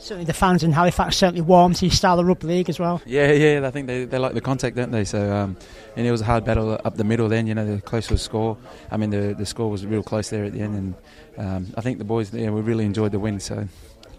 [0.02, 3.04] Certainly, the fans in Halifax certainly warm to your style of rugby league as well.
[3.06, 5.04] Yeah, yeah, I think they, they like the contact, don't they?
[5.04, 5.56] So, um,
[5.96, 7.30] and it was a hard battle up the middle.
[7.30, 8.58] Then, you know, the closest score.
[8.90, 10.96] I mean, the the score was real close there at the end, and
[11.38, 13.40] um, I think the boys, yeah, we really enjoyed the win.
[13.40, 13.68] So,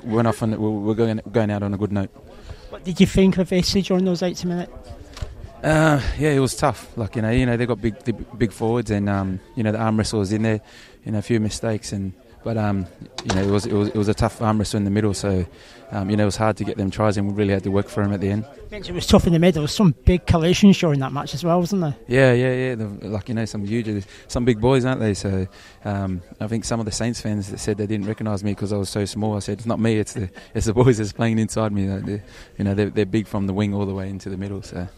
[0.04, 2.10] we went off on we we're going going out on a good note.
[2.70, 4.72] What did you think of Issy during those 80 minutes?
[5.64, 6.96] Uh, yeah, it was tough.
[6.96, 7.96] Like you know, you know they got big,
[8.38, 10.60] big forwards, and um, you know the arm wrestle was in there.
[11.04, 12.12] You know, a few mistakes, and
[12.44, 12.86] but um,
[13.24, 15.14] you know it was it was it was a tough arm wrestle in the middle.
[15.14, 15.46] So
[15.90, 17.70] um, you know it was hard to get them tries, and we really had to
[17.70, 18.44] work for them at the end.
[18.70, 19.52] It was tough in the middle.
[19.52, 21.96] There was some big collisions during that match as well, wasn't there?
[22.08, 22.74] Yeah, yeah, yeah.
[22.74, 25.14] The, like you know, some huge, some big boys, aren't they?
[25.14, 25.46] So
[25.84, 28.72] um, I think some of the Saints fans that said they didn't recognise me because
[28.72, 29.36] I was so small.
[29.36, 29.98] I said it's not me.
[29.98, 31.86] It's the it's the boys that's playing inside me.
[31.86, 32.24] They're,
[32.58, 34.62] you know, they're, they're big from the wing all the way into the middle.
[34.62, 34.88] So.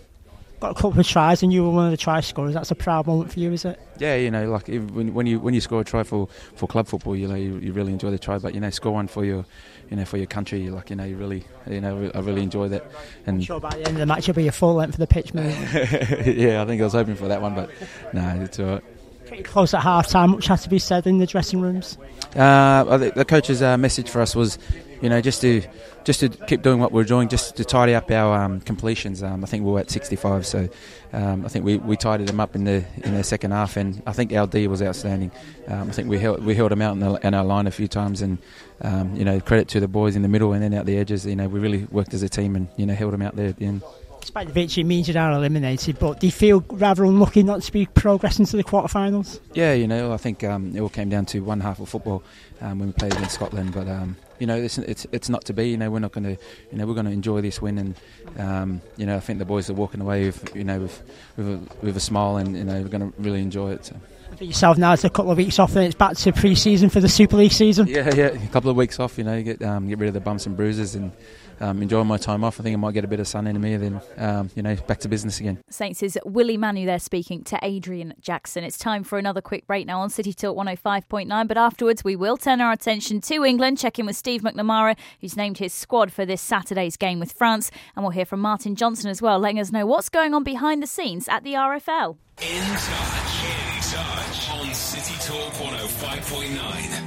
[0.64, 2.55] Got a couple of tries, and you were one of the try scorers.
[2.55, 3.79] That's a proud moment for you, is it?
[3.98, 6.87] Yeah, you know, like when, when you when you score a try for, for club
[6.87, 8.38] football, you know, you, you really enjoy the try.
[8.38, 9.44] But you know, score one for your,
[9.90, 12.68] you know, for your country, like you know, you really, you know, I really enjoy
[12.68, 12.90] that.
[13.27, 15.00] And I'm sure by the end of the match, you'll be a full length for
[15.00, 15.55] the pitch, mate.
[16.35, 17.68] yeah, I think I was hoping for that one, but
[18.14, 18.85] no, it's all right.
[19.27, 20.33] Pretty close at half time.
[20.33, 21.97] Much had to be said in the dressing rooms.
[22.37, 24.59] Uh, the coach's uh, message for us was,
[25.01, 25.63] you know, just to
[26.05, 29.23] just to keep doing what we're doing, just to tidy up our um, completions.
[29.23, 30.69] Um, I think we were at 65, so
[31.15, 34.03] um, I think we, we tidied them up in the in the second half, and
[34.07, 35.31] I think our D was outstanding.
[35.69, 37.71] Um, I think we held we held them out in, the, in our line a
[37.71, 38.39] few times, and
[38.83, 41.25] um, you know, credit to the boys in the middle and then out the edges.
[41.25, 43.49] You know, we really worked as a team, and you know, held them out there
[43.49, 43.83] at the end.
[44.25, 45.99] Despite the victory, it means you are eliminated.
[45.99, 49.39] But do you feel rather unlucky not to be progressing to the quarterfinals?
[49.53, 52.23] Yeah, you know, I think um, it all came down to one half of football
[52.63, 53.75] um, when we played against Scotland.
[53.75, 55.69] But um, you know, it's, it's it's not to be.
[55.69, 57.95] You know, we're not going to, you know, we're going to enjoy this win, and
[58.39, 61.03] um, you know, I think the boys are walking away with, you know, with
[61.37, 63.85] with a, with a smile, and you know, we're going to really enjoy it.
[63.85, 63.97] So.
[64.39, 66.99] For yourself now, it's a couple of weeks off, and it's back to pre-season for
[66.99, 67.87] the Super League season.
[67.87, 69.17] Yeah, yeah, a couple of weeks off.
[69.19, 71.13] You know, you get um, get rid of the bumps and bruises, and
[71.61, 72.61] um, enjoy my time off.
[72.61, 74.77] I think I might get a bit of sun in me, then um, you know,
[74.87, 75.62] back to business again.
[75.71, 78.64] Saints' is Willie Manu there speaking to Adrian Jackson.
[78.64, 82.37] It's time for another quick break now on City Talk 105.9, but afterwards we will
[82.37, 86.25] turn our attention to England, check in with Steve McNamara, who's named his squad for
[86.27, 89.73] this Saturday's game with France, and we'll hear from Martin Johnson as well, letting us
[89.73, 92.17] know what's going on behind the scenes at the RFL.
[92.40, 97.04] In touch, in touch on City Talk 105.9.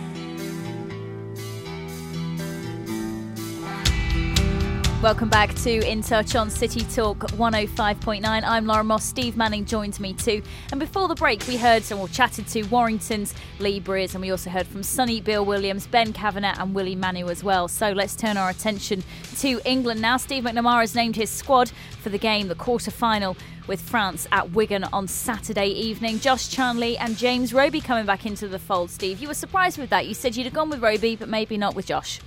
[5.04, 8.26] Welcome back to In Touch on City Talk 105.9.
[8.26, 9.04] I'm Laura Moss.
[9.04, 10.42] Steve Manning joined me too.
[10.72, 14.32] And before the break, we heard and we chatted to Warrington's Lee Briers, and we
[14.32, 17.68] also heard from Sonny Bill Williams, Ben Kavanagh, and Willie Manu as well.
[17.68, 19.04] So let's turn our attention
[19.38, 20.18] to England now.
[20.18, 21.70] Steve McNamara has named his squad
[22.02, 26.18] for the game, the quarter final with France at Wigan on Saturday evening.
[26.20, 28.90] Josh Charnley and James Roby coming back into the fold.
[28.90, 30.08] Steve, you were surprised with that.
[30.08, 32.20] You said you'd have gone with Roby, but maybe not with Josh.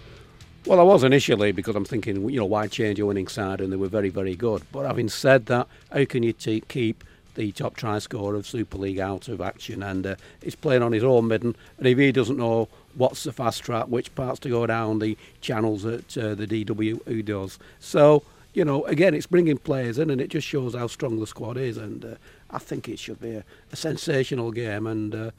[0.66, 3.60] Well, I was initially because I'm thinking, you know, why change your winning side?
[3.60, 4.62] And they were very, very good.
[4.70, 7.02] But having said that, how can you t- keep
[7.34, 10.92] the top try scorer of Super League out of action, and uh, he's playing on
[10.92, 11.56] his own midden.
[11.78, 15.16] And if he doesn't know what's the fast track, which parts to go down the
[15.40, 20.20] channels that uh, the DW does, so you know, again, it's bringing players in, and
[20.20, 21.76] it just shows how strong the squad is.
[21.76, 22.14] And uh,
[22.50, 25.30] I think it should be a, a sensational game, and uh,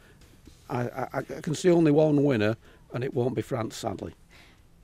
[0.69, 2.55] I, I, I can see only one winner,
[2.93, 4.13] and it won't be France, sadly.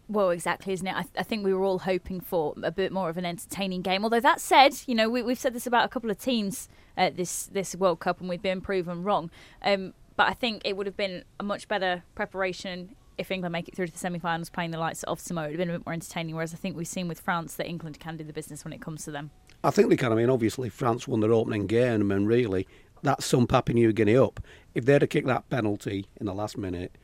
[0.10, 0.96] Well, exactly, isn't it?
[0.96, 3.82] I, th- I, think we were all hoping for a bit more of an entertaining
[3.82, 4.04] game.
[4.06, 7.10] Although that said, you know, we, have said this about a couple of teams uh,
[7.14, 9.30] this this World Cup, and we've been proven wrong.
[9.62, 13.68] Um, but I think it would have been a much better preparation if England make
[13.68, 15.46] it through to the semi-finals, playing the likes of Samoa.
[15.46, 16.36] It would have been a bit more entertaining.
[16.36, 18.82] Whereas I think we've seen with France that England can do the business when it
[18.82, 19.32] comes to them.
[19.64, 20.12] I think they can.
[20.12, 22.66] I mean, obviously France won their opening game, and really
[23.04, 24.40] that summed Papua New Guinea up.
[24.74, 26.96] If they'd have kicked that penalty in the last minute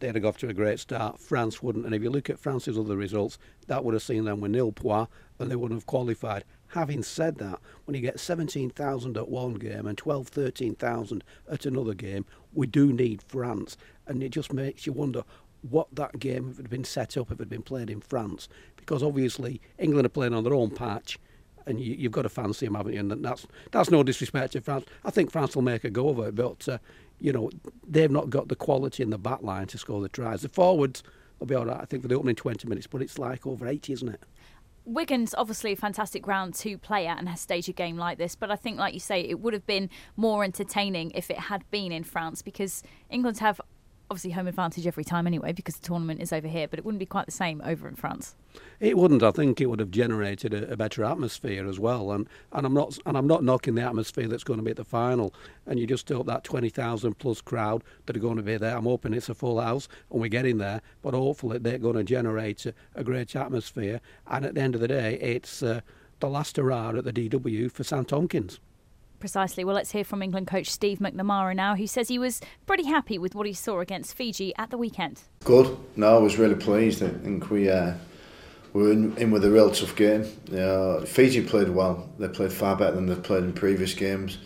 [0.00, 1.18] they'd have got to a great start.
[1.18, 1.84] France wouldn't.
[1.84, 4.72] And if you look at France's other results, that would have seen them with nil
[4.72, 6.44] points and they wouldn't have qualified.
[6.68, 11.94] Having said that, when you get 17,000 at one game and 12, 13,000 at another
[11.94, 13.76] game, we do need France.
[14.06, 15.22] And it just makes you wonder
[15.62, 18.00] what that game if it had been set up if it had been played in
[18.00, 18.48] France.
[18.76, 21.18] Because obviously England are playing on their own patch
[21.66, 23.00] and you, have got to fancy them, haven't you?
[23.00, 24.86] And that's that's no disrespect to France.
[25.04, 26.78] I think France will make a go of it, but uh,
[27.20, 27.50] you know,
[27.86, 30.42] they've not got the quality in the back line to score the tries.
[30.42, 31.02] The forwards
[31.38, 33.66] will be all right, I think, for the opening 20 minutes, but it's like over
[33.66, 34.20] 80, isn't it?
[34.84, 38.36] Wigan's obviously a fantastic ground to play at and has staged a game like this,
[38.36, 41.68] but I think, like you say, it would have been more entertaining if it had
[41.72, 43.60] been in France because England have
[44.10, 47.00] obviously home advantage every time anyway because the tournament is over here, but it wouldn't
[47.00, 48.34] be quite the same over in France.
[48.80, 49.22] It wouldn't.
[49.22, 52.12] I think it would have generated a, a, better atmosphere as well.
[52.12, 54.76] And, and I'm not and I'm not knocking the atmosphere that's going to be at
[54.76, 55.34] the final.
[55.66, 58.76] And you just hope that twenty thousand plus crowd that are going to be there.
[58.76, 60.80] I'm hoping it's a full house and we're getting there.
[61.02, 64.00] But hopefully they're going to generate a, a great atmosphere.
[64.26, 65.80] And at the end of the day, it's uh,
[66.20, 68.60] the last hurrah at the DW for Sam Tomkins.
[69.18, 69.64] Precisely.
[69.64, 73.18] Well, let's hear from England coach Steve McNamara now, who says he was pretty happy
[73.18, 75.22] with what he saw against Fiji at the weekend.
[75.44, 75.76] Good.
[75.96, 77.02] No, I was really pleased.
[77.02, 77.94] I think we uh,
[78.72, 80.26] were in, in, with a real tough game.
[80.54, 82.08] Uh, Fiji played well.
[82.18, 84.38] They played far better than they've played in previous games.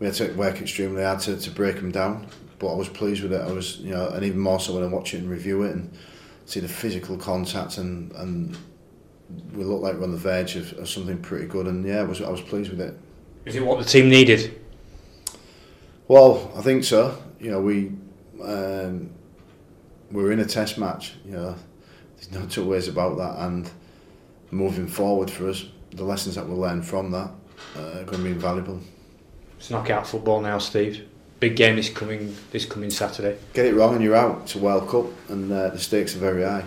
[0.00, 2.26] We had to work extremely hard to, to break them down,
[2.58, 3.40] but I was pleased with it.
[3.40, 5.74] I was, you know, and even more so when I watch it and review it
[5.74, 5.92] and
[6.46, 8.56] see the physical contact and and
[9.52, 11.66] we looked like we're on the verge of, of something pretty good.
[11.66, 12.98] And yeah, I was I was pleased with it.
[13.44, 14.60] Is it what the team needed?
[16.06, 17.22] Well, I think so.
[17.40, 17.92] You know, we
[18.42, 19.10] um,
[20.10, 21.14] we're in a test match.
[21.24, 21.56] You know,
[22.16, 23.38] there's no two ways about that.
[23.46, 23.70] And
[24.50, 27.30] moving forward for us, the lessons that we'll learn from that
[27.76, 28.80] uh, are going to be invaluable.
[29.58, 31.06] It's knockout football now, Steve.
[31.40, 33.38] Big game this coming this coming Saturday.
[33.52, 34.42] Get it wrong and you're out.
[34.42, 36.64] It's a World Cup, and uh, the stakes are very high.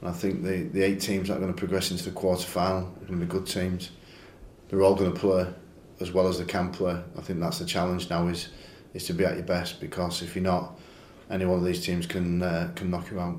[0.00, 2.46] And I think the the eight teams that are going to progress into the quarter
[2.46, 3.90] final are going to be good teams.
[4.68, 5.46] They're all going to play
[6.00, 7.00] as well as the can play.
[7.16, 8.48] I think that's the challenge now is
[8.94, 10.78] is to be at your best because if you're not,
[11.30, 13.36] any one of these teams can uh, can knock you out.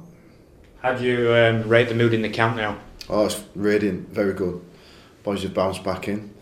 [0.81, 2.79] How do you um, rate the mood in the camp now?
[3.09, 4.61] Oh, it's radiant, very good.
[5.23, 6.33] Boys have bounced back in,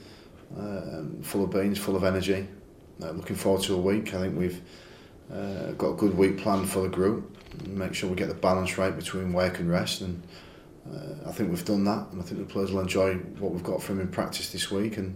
[0.57, 2.47] um, full of beans, full of energy.
[3.01, 4.13] Uh, looking forward to a week.
[4.13, 4.61] I think we've
[5.33, 7.37] uh, got a good week planned for the group.
[7.67, 10.21] Make sure we get the balance right between work and rest, and
[10.91, 12.07] uh, I think we've done that.
[12.11, 14.97] And I think the players will enjoy what we've got from in practice this week.
[14.97, 15.15] And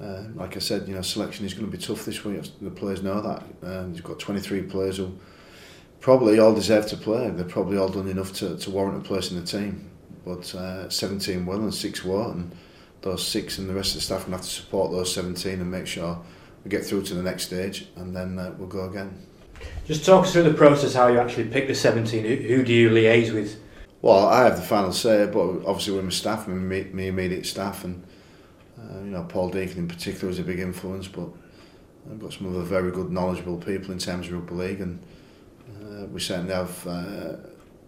[0.00, 2.42] uh, like I said, you know, selection is going to be tough this week.
[2.60, 3.42] The players know that.
[3.62, 5.12] Um, you've got 23 players who
[6.00, 7.28] probably all deserve to play.
[7.30, 9.90] They've probably all done enough to, to warrant a place in the team.
[10.24, 12.36] But uh, 17 will and 6 won't.
[12.36, 12.56] And
[13.02, 15.70] those 6 and the rest of the staff will have to support those 17 and
[15.70, 16.20] make sure
[16.64, 19.26] we get through to the next stage and then uh, we'll go again.
[19.86, 22.24] Just talk us through the process, how you actually pick the 17.
[22.24, 23.60] Who, who do you liaise with?
[24.00, 26.54] Well, I have the final say, but obviously with my staff, my,
[26.92, 28.04] my immediate staff, and
[28.80, 31.28] uh, you know, Paul Deacon in particular was a big influence, but
[32.10, 34.98] I've got some other very good, knowledgeable people in terms of rugby league, and
[35.82, 37.36] uh, we certainly have uh,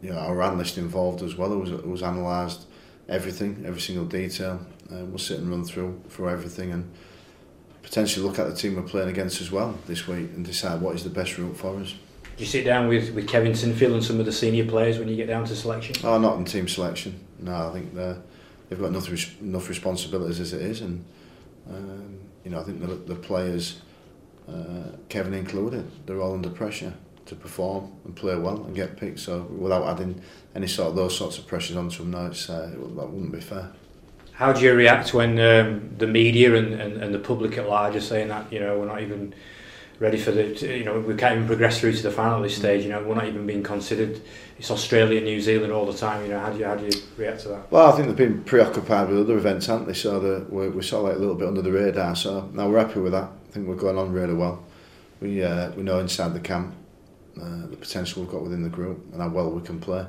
[0.03, 2.67] you know our analyst involved as well, who was analysed
[3.09, 4.65] everything, every single detail.
[4.91, 6.91] Uh, we'll sit and run through through everything and
[7.83, 10.95] potentially look at the team we're playing against as well this week and decide what
[10.95, 11.95] is the best route for us.
[12.37, 15.09] Do you sit down with, with Kevin Sinfield and some of the senior players when
[15.09, 15.97] you get down to selection?
[16.05, 17.21] Oh, not in team selection.
[17.39, 18.23] No, I think they're
[18.71, 19.11] they've got enough
[19.43, 21.05] enough responsibilities as it is, and
[21.69, 23.83] um, you know I think the, the players,
[24.49, 26.95] uh, Kevin included, they're all under pressure
[27.27, 29.21] to perform and play well and get picked.
[29.21, 30.23] So without adding
[30.55, 33.41] any sort of those sorts of pressures onto them, no, it's, uh, that wouldn't be
[33.41, 33.71] fair.
[34.33, 37.95] How do you react when um, the media and, and, and the public at large
[37.95, 39.35] are saying that you know we're not even
[40.01, 42.57] ready for the, you know, we can't even progress through to the final at this
[42.57, 44.21] stage, you know, we're not even being considered.
[44.59, 47.03] It's Australia, New Zealand all the time, you know, how do you, how do you
[47.17, 47.71] react to that?
[47.71, 49.95] Well, I think they've been preoccupied with other events, haven't they?
[49.95, 52.69] So the, we're, we're sort of like a little bit under the radar, so now
[52.69, 53.31] we're happy with that.
[53.49, 54.65] I think we're going on really well.
[55.21, 56.75] We, uh, we know inside the camp
[57.41, 60.07] uh, the potential we've got within the group and how well we can play.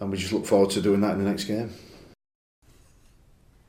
[0.00, 1.72] And we just look forward to doing that in the next game.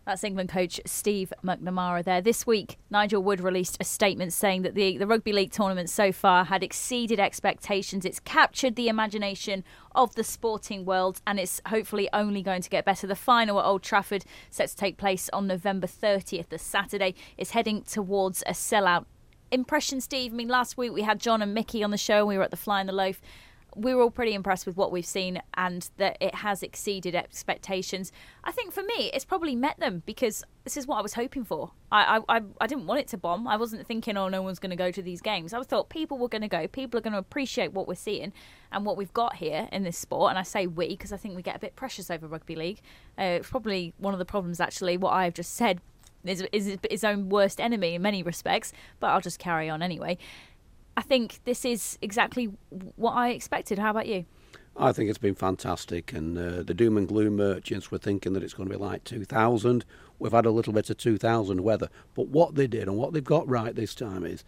[0.05, 2.19] That's England coach Steve McNamara there.
[2.19, 6.11] This week, Nigel Wood released a statement saying that the, the Rugby League tournament so
[6.11, 8.03] far had exceeded expectations.
[8.03, 9.63] It's captured the imagination
[9.95, 13.07] of the sporting world and it's hopefully only going to get better.
[13.07, 17.51] The final at Old Trafford, set to take place on November 30th, the Saturday, is
[17.51, 19.05] heading towards a sellout.
[19.51, 20.33] Impression, Steve?
[20.33, 22.19] I mean, last week we had John and Mickey on the show.
[22.19, 23.21] And we were at the Fly in the Loaf
[23.75, 28.11] were all pretty impressed with what we've seen and that it has exceeded expectations.
[28.43, 31.43] I think for me, it's probably met them because this is what I was hoping
[31.43, 31.71] for.
[31.91, 33.47] I I, I didn't want it to bomb.
[33.47, 35.53] I wasn't thinking, oh, no one's going to go to these games.
[35.53, 36.67] I thought people were going to go.
[36.67, 38.33] People are going to appreciate what we're seeing
[38.71, 40.31] and what we've got here in this sport.
[40.31, 42.79] And I say we because I think we get a bit precious over rugby league.
[43.17, 45.81] Uh, it's probably one of the problems, actually, what I've just said
[46.25, 50.17] is, is its own worst enemy in many respects, but I'll just carry on anyway.
[50.95, 52.51] I think this is exactly
[52.95, 53.79] what I expected.
[53.79, 54.25] How about you?
[54.75, 58.41] I think it's been fantastic, and uh, the doom and gloom merchants were thinking that
[58.41, 59.85] it's going to be like 2000.
[60.17, 63.23] We've had a little bit of 2000 weather, but what they did and what they've
[63.23, 64.43] got right this time is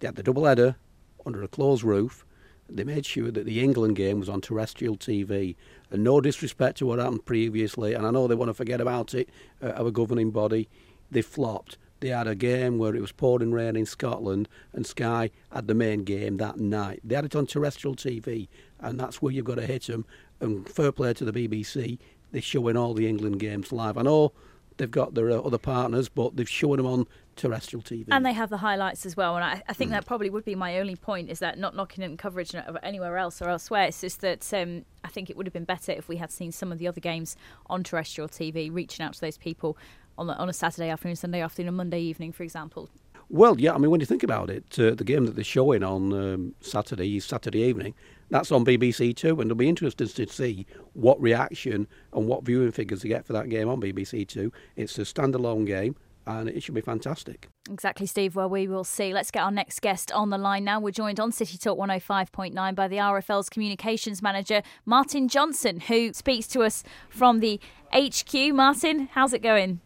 [0.00, 0.76] they had the double header
[1.24, 2.26] under a closed roof.
[2.68, 5.56] They made sure that the England game was on terrestrial TV,
[5.90, 7.94] and no disrespect to what happened previously.
[7.94, 9.30] And I know they want to forget about it,
[9.62, 10.68] uh, our governing body.
[11.10, 15.30] They flopped they had a game where it was pouring rain in Scotland, and Sky
[15.52, 17.00] had the main game that night.
[17.04, 18.48] They had it on terrestrial TV,
[18.80, 20.04] and that's where you've got to hit them.
[20.40, 22.00] And fair play to the BBC,
[22.32, 23.96] they're showing all the England games live.
[23.96, 24.32] I know
[24.78, 28.06] they've got their uh, other partners, but they've shown them on terrestrial TV.
[28.10, 29.36] And they have the highlights as well.
[29.36, 29.94] And I, I think mm.
[29.94, 33.40] that probably would be my only point is that not knocking in coverage anywhere else
[33.40, 33.84] or elsewhere.
[33.84, 36.50] It's just that um, I think it would have been better if we had seen
[36.50, 37.36] some of the other games
[37.66, 39.78] on terrestrial TV, reaching out to those people
[40.18, 42.90] on, on a Saturday afternoon, Sunday afternoon, Monday evening, for example?
[43.28, 43.72] Well, yeah.
[43.72, 46.54] I mean, when you think about it, uh, the game that they're showing on um,
[46.60, 47.94] Saturday, Saturday evening,
[48.28, 52.72] that's on BBC Two, and it'll be interesting to see what reaction and what viewing
[52.72, 54.52] figures they get for that game on BBC Two.
[54.76, 55.96] It's a standalone game,
[56.26, 57.48] and it should be fantastic.
[57.70, 58.36] Exactly, Steve.
[58.36, 59.14] Well, we will see.
[59.14, 60.80] Let's get our next guest on the line now.
[60.80, 66.46] We're joined on City Talk 105.9 by the RFL's communications manager, Martin Johnson, who speaks
[66.48, 67.60] to us from the
[67.94, 68.54] HQ.
[68.54, 69.80] Martin, how's it going?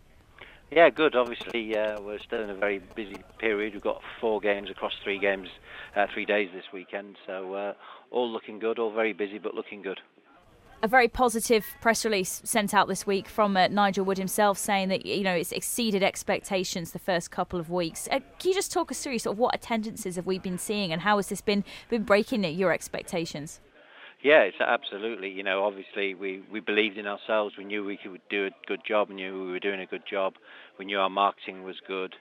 [0.70, 1.14] Yeah, good.
[1.14, 3.74] Obviously, uh, we're still in a very busy period.
[3.74, 5.48] We've got four games across three games,
[5.94, 7.16] uh, three days this weekend.
[7.26, 7.72] So uh,
[8.10, 10.00] all looking good, all very busy, but looking good.
[10.82, 14.88] A very positive press release sent out this week from uh, Nigel Wood himself, saying
[14.88, 18.08] that you know it's exceeded expectations the first couple of weeks.
[18.10, 20.92] Uh, can you just talk us through sort of what attendances have we been seeing,
[20.92, 23.60] and how has this been been breaking your expectations?
[24.26, 25.28] Yeah, it's absolutely.
[25.30, 27.54] You know, obviously we, we believed in ourselves.
[27.56, 29.08] We knew we could do a good job.
[29.08, 30.32] We knew we were doing a good job.
[30.80, 32.12] We knew our marketing was good.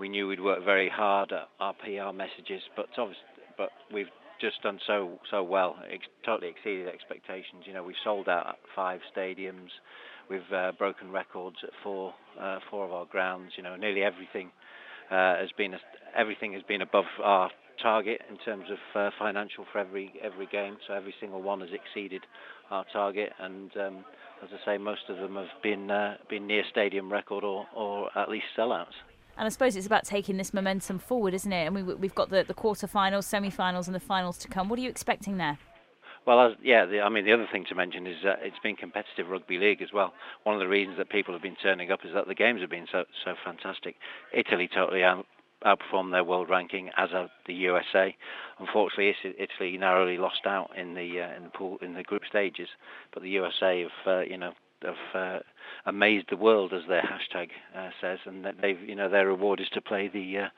[0.00, 2.60] We knew we'd worked very hard at our PR messages.
[2.74, 3.22] But obviously,
[3.56, 4.08] but we've
[4.40, 5.76] just done so so well.
[5.84, 7.62] It totally exceeded expectations.
[7.66, 9.70] You know, we've sold out at five stadiums.
[10.28, 13.52] We've uh, broken records at four uh, four of our grounds.
[13.56, 14.50] You know, nearly everything
[15.08, 15.76] uh, has been
[16.16, 17.48] everything has been above our
[17.82, 20.76] target in terms of uh, financial for every every game.
[20.86, 22.22] So every single one has exceeded
[22.70, 24.04] our target, and um,
[24.42, 28.10] as I say, most of them have been uh, been near stadium record or, or
[28.16, 28.96] at least sellouts.
[29.36, 31.66] And I suppose it's about taking this momentum forward, isn't it?
[31.66, 34.68] And we, we've got the, the quarter-finals, semi-finals, and the finals to come.
[34.68, 35.58] What are you expecting there?
[36.26, 38.74] Well, as, yeah, the, I mean, the other thing to mention is that it's been
[38.74, 40.12] competitive rugby league as well.
[40.42, 42.68] One of the reasons that people have been turning up is that the games have
[42.68, 43.94] been so so fantastic.
[44.34, 45.24] Italy totally out,
[45.64, 48.16] outperformed their world ranking, as have the USA.
[48.58, 52.68] Unfortunately, Italy narrowly lost out in the uh, in the pool in the group stages,
[53.12, 54.52] but the USA have uh, you know
[54.82, 55.38] have uh,
[55.86, 59.68] amazed the world, as their hashtag uh, says, and they've you know their reward is
[59.70, 60.48] to play the uh,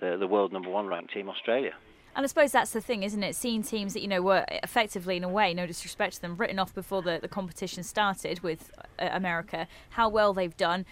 [0.00, 1.72] the, the world number one ranked team, Australia.
[2.16, 3.36] And I suppose that's the thing, isn't it?
[3.36, 6.58] Seeing teams that you know were effectively, in a way, no disrespect to them, written
[6.58, 10.86] off before the, the competition started with America, how well they've done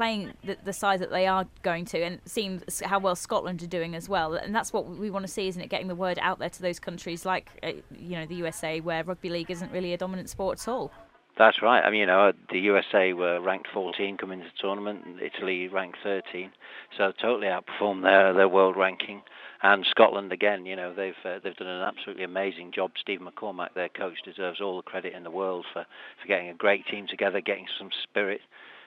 [0.00, 3.66] playing the, the side that they are going to, and seeing how well Scotland are
[3.66, 4.32] doing as well.
[4.32, 5.68] And that's what we want to see, isn't it?
[5.68, 9.04] Getting the word out there to those countries like, uh, you know, the USA, where
[9.04, 10.90] rugby league isn't really a dominant sport at all.
[11.36, 11.82] That's right.
[11.82, 15.68] I mean, you know, the USA were ranked 14 coming into the tournament, and Italy
[15.68, 16.50] ranked 13,
[16.96, 19.20] so totally outperformed their their world ranking.
[19.62, 22.92] And Scotland again, you know, they've uh, they've done an absolutely amazing job.
[22.98, 25.84] Steve McCormack, their coach, deserves all the credit in the world for
[26.22, 28.40] for getting a great team together, getting some spirit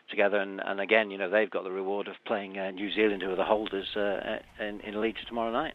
[0.10, 0.38] together.
[0.38, 3.32] And, and again, you know, they've got the reward of playing uh, New Zealand, who
[3.32, 5.74] are the holders, uh, in, in Leeds tomorrow night.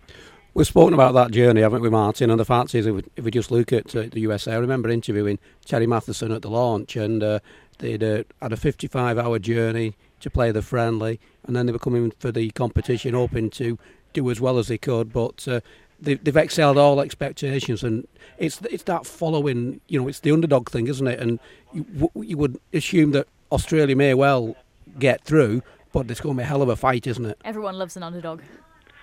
[0.54, 2.30] We've spoken about that journey, haven't we, Martin?
[2.30, 4.56] And the fact is, if we, if we just look at uh, the USA, I
[4.56, 7.38] remember interviewing Terry Matterson at the launch, and uh,
[7.78, 11.78] they'd uh, had a 55 hour journey to play the friendly, and then they were
[11.78, 13.78] coming for the competition, hoping to
[14.14, 15.60] do as well as they could, but uh,
[16.00, 18.06] they've, they've excelled all expectations, and
[18.38, 19.80] it's it's that following.
[19.88, 21.20] You know, it's the underdog thing, isn't it?
[21.20, 21.38] And
[21.72, 24.56] you, you would assume that Australia may well
[24.98, 27.40] get through, but it's going to be a hell of a fight, isn't it?
[27.44, 28.42] Everyone loves an underdog.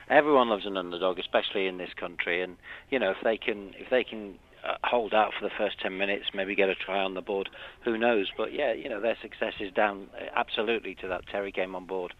[0.09, 2.57] Everyone loves an underdog, especially in this country, and
[2.91, 5.97] you know if they can if they can uh, hold out for the first 10
[5.97, 7.49] minutes, maybe get a try on the board.
[7.83, 8.29] Who knows?
[8.37, 11.85] But yeah, you know, their success is down uh, absolutely to that Terry came on
[11.85, 12.13] board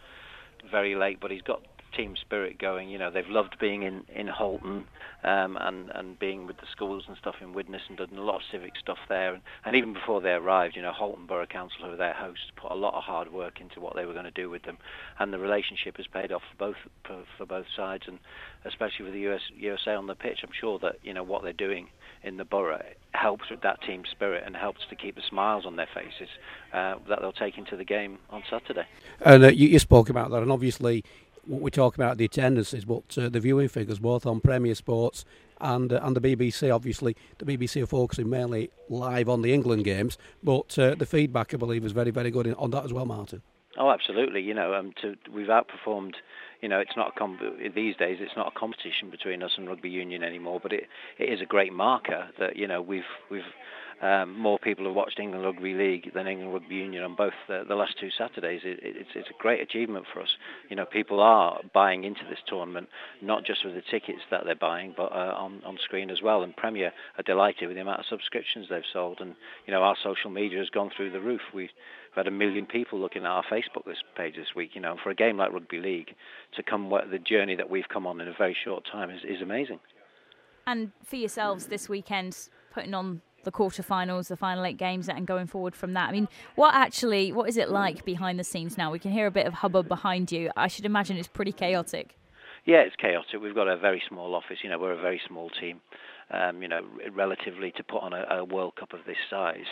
[0.70, 1.62] very late, but he's got
[1.96, 2.90] team spirit going.
[2.90, 4.86] You know, they've loved being in in Halton
[5.24, 8.36] um, and and being with the schools and stuff in Widnes and done a lot
[8.36, 9.34] of civic stuff there.
[9.34, 12.52] And, and even before they arrived, you know, Halton Borough Council, who were their hosts,
[12.56, 14.78] put a lot of hard work into what they were going to do with them,
[15.20, 18.20] and the relationship has paid off for both for, for both sides, and
[18.66, 20.40] especially with the US, USA on the pitch.
[20.44, 21.88] I'm sure that you know what they're doing
[22.24, 22.82] in the borough
[23.12, 26.28] helps with that team spirit and helps to keep the smiles on their faces
[26.74, 28.86] uh, that they'll take into the game on Saturday.
[29.22, 31.04] And uh, you, you, spoke about that, and obviously
[31.46, 35.26] what we talk about the attendances, but uh, the viewing figures both on Premier Sports
[35.62, 36.74] and uh, and the BBC.
[36.74, 41.54] Obviously, the BBC are focusing mainly live on the England games, but uh, the feedback
[41.54, 43.42] I believe is very very good on that as well, Martin.
[43.78, 44.42] Oh, absolutely.
[44.42, 46.14] You know, um, to, we've outperformed
[46.62, 48.18] you know, it's not a these days.
[48.20, 50.60] It's not a competition between us and rugby union anymore.
[50.60, 50.86] But it,
[51.20, 53.44] it is a great marker that you know we've we've
[54.02, 57.64] um, more people have watched England Rugby League than England Rugby Union on both the,
[57.68, 58.62] the last two Saturdays.
[58.64, 60.30] It, it, it's, it's a great achievement for us.
[60.70, 62.90] You know, people are buying into this tournament,
[63.22, 66.44] not just with the tickets that they're buying, but uh, on, on screen as well.
[66.44, 69.20] And Premier are delighted with the amount of subscriptions they've sold.
[69.22, 69.36] And,
[69.66, 71.42] you know, our social media has gone through the roof.
[71.54, 71.70] We've
[72.16, 73.84] had a million people looking at our Facebook
[74.18, 74.72] page this week.
[74.74, 76.16] You know, for a game like Rugby League,
[76.56, 79.42] to come the journey that we've come on in a very short time is, is
[79.42, 79.80] amazing.
[80.68, 85.48] And for yourselves this weekend, putting on the quarterfinals, the final eight games, and going
[85.48, 86.10] forward from that.
[86.10, 88.92] I mean, what actually, what is it like behind the scenes now?
[88.92, 90.52] We can hear a bit of hubbub behind you.
[90.58, 92.18] I should imagine it's pretty chaotic.
[92.66, 93.40] Yeah, it's chaotic.
[93.42, 94.58] We've got a very small office.
[94.64, 95.82] You know, we're a very small team
[96.32, 96.82] um, you know,
[97.14, 99.66] relatively to put on a, a World Cup of this size,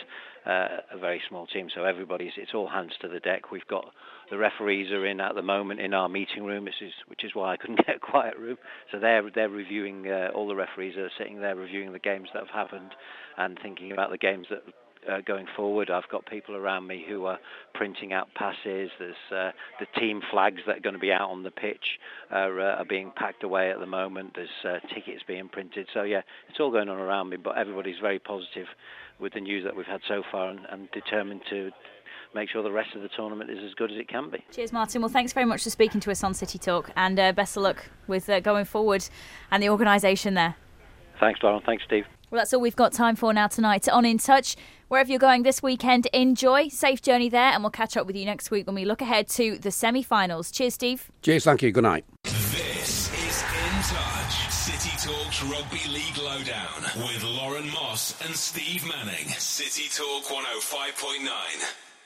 [0.46, 1.68] uh, a very small team.
[1.74, 3.50] So everybody's, it's all hands to the deck.
[3.50, 3.86] We've got
[4.30, 7.34] the referees are in at the moment in our meeting room, which is which is
[7.34, 8.56] why I couldn't get a quiet room.
[8.92, 10.06] So they're they're reviewing.
[10.10, 12.92] Uh, all the referees are sitting there reviewing the games that have happened
[13.36, 14.62] and thinking about the games that
[15.10, 15.90] uh, going forward.
[15.90, 17.38] I've got people around me who are
[17.74, 18.90] printing out passes.
[18.98, 19.50] There's uh,
[19.80, 21.98] the team flags that are going to be out on the pitch
[22.30, 24.34] are, uh, are being packed away at the moment.
[24.34, 25.88] There's uh, tickets being printed.
[25.92, 27.36] So yeah, it's all going on around me.
[27.36, 28.66] But everybody's very positive
[29.20, 31.70] with the news that we've had so far and, and determined to
[32.34, 34.38] make sure the rest of the tournament is as good as it can be.
[34.50, 35.00] Cheers, Martin.
[35.00, 37.62] Well, thanks very much for speaking to us on City Talk, and uh, best of
[37.62, 39.08] luck with uh, going forward
[39.50, 40.56] and the organisation there.
[41.20, 41.62] Thanks, Lauren.
[41.64, 42.04] Thanks, Steve.
[42.34, 44.56] Well, that's all we've got time for now tonight on In Touch.
[44.88, 46.66] Wherever you're going this weekend, enjoy.
[46.66, 49.28] Safe journey there, and we'll catch up with you next week when we look ahead
[49.28, 50.50] to the semi finals.
[50.50, 51.12] Cheers, Steve.
[51.22, 51.70] Cheers, thank you.
[51.70, 52.04] Good night.
[52.24, 59.28] This is In Touch City Talks Rugby League Lowdown with Lauren Moss and Steve Manning.
[59.28, 61.93] City Talk 105.9.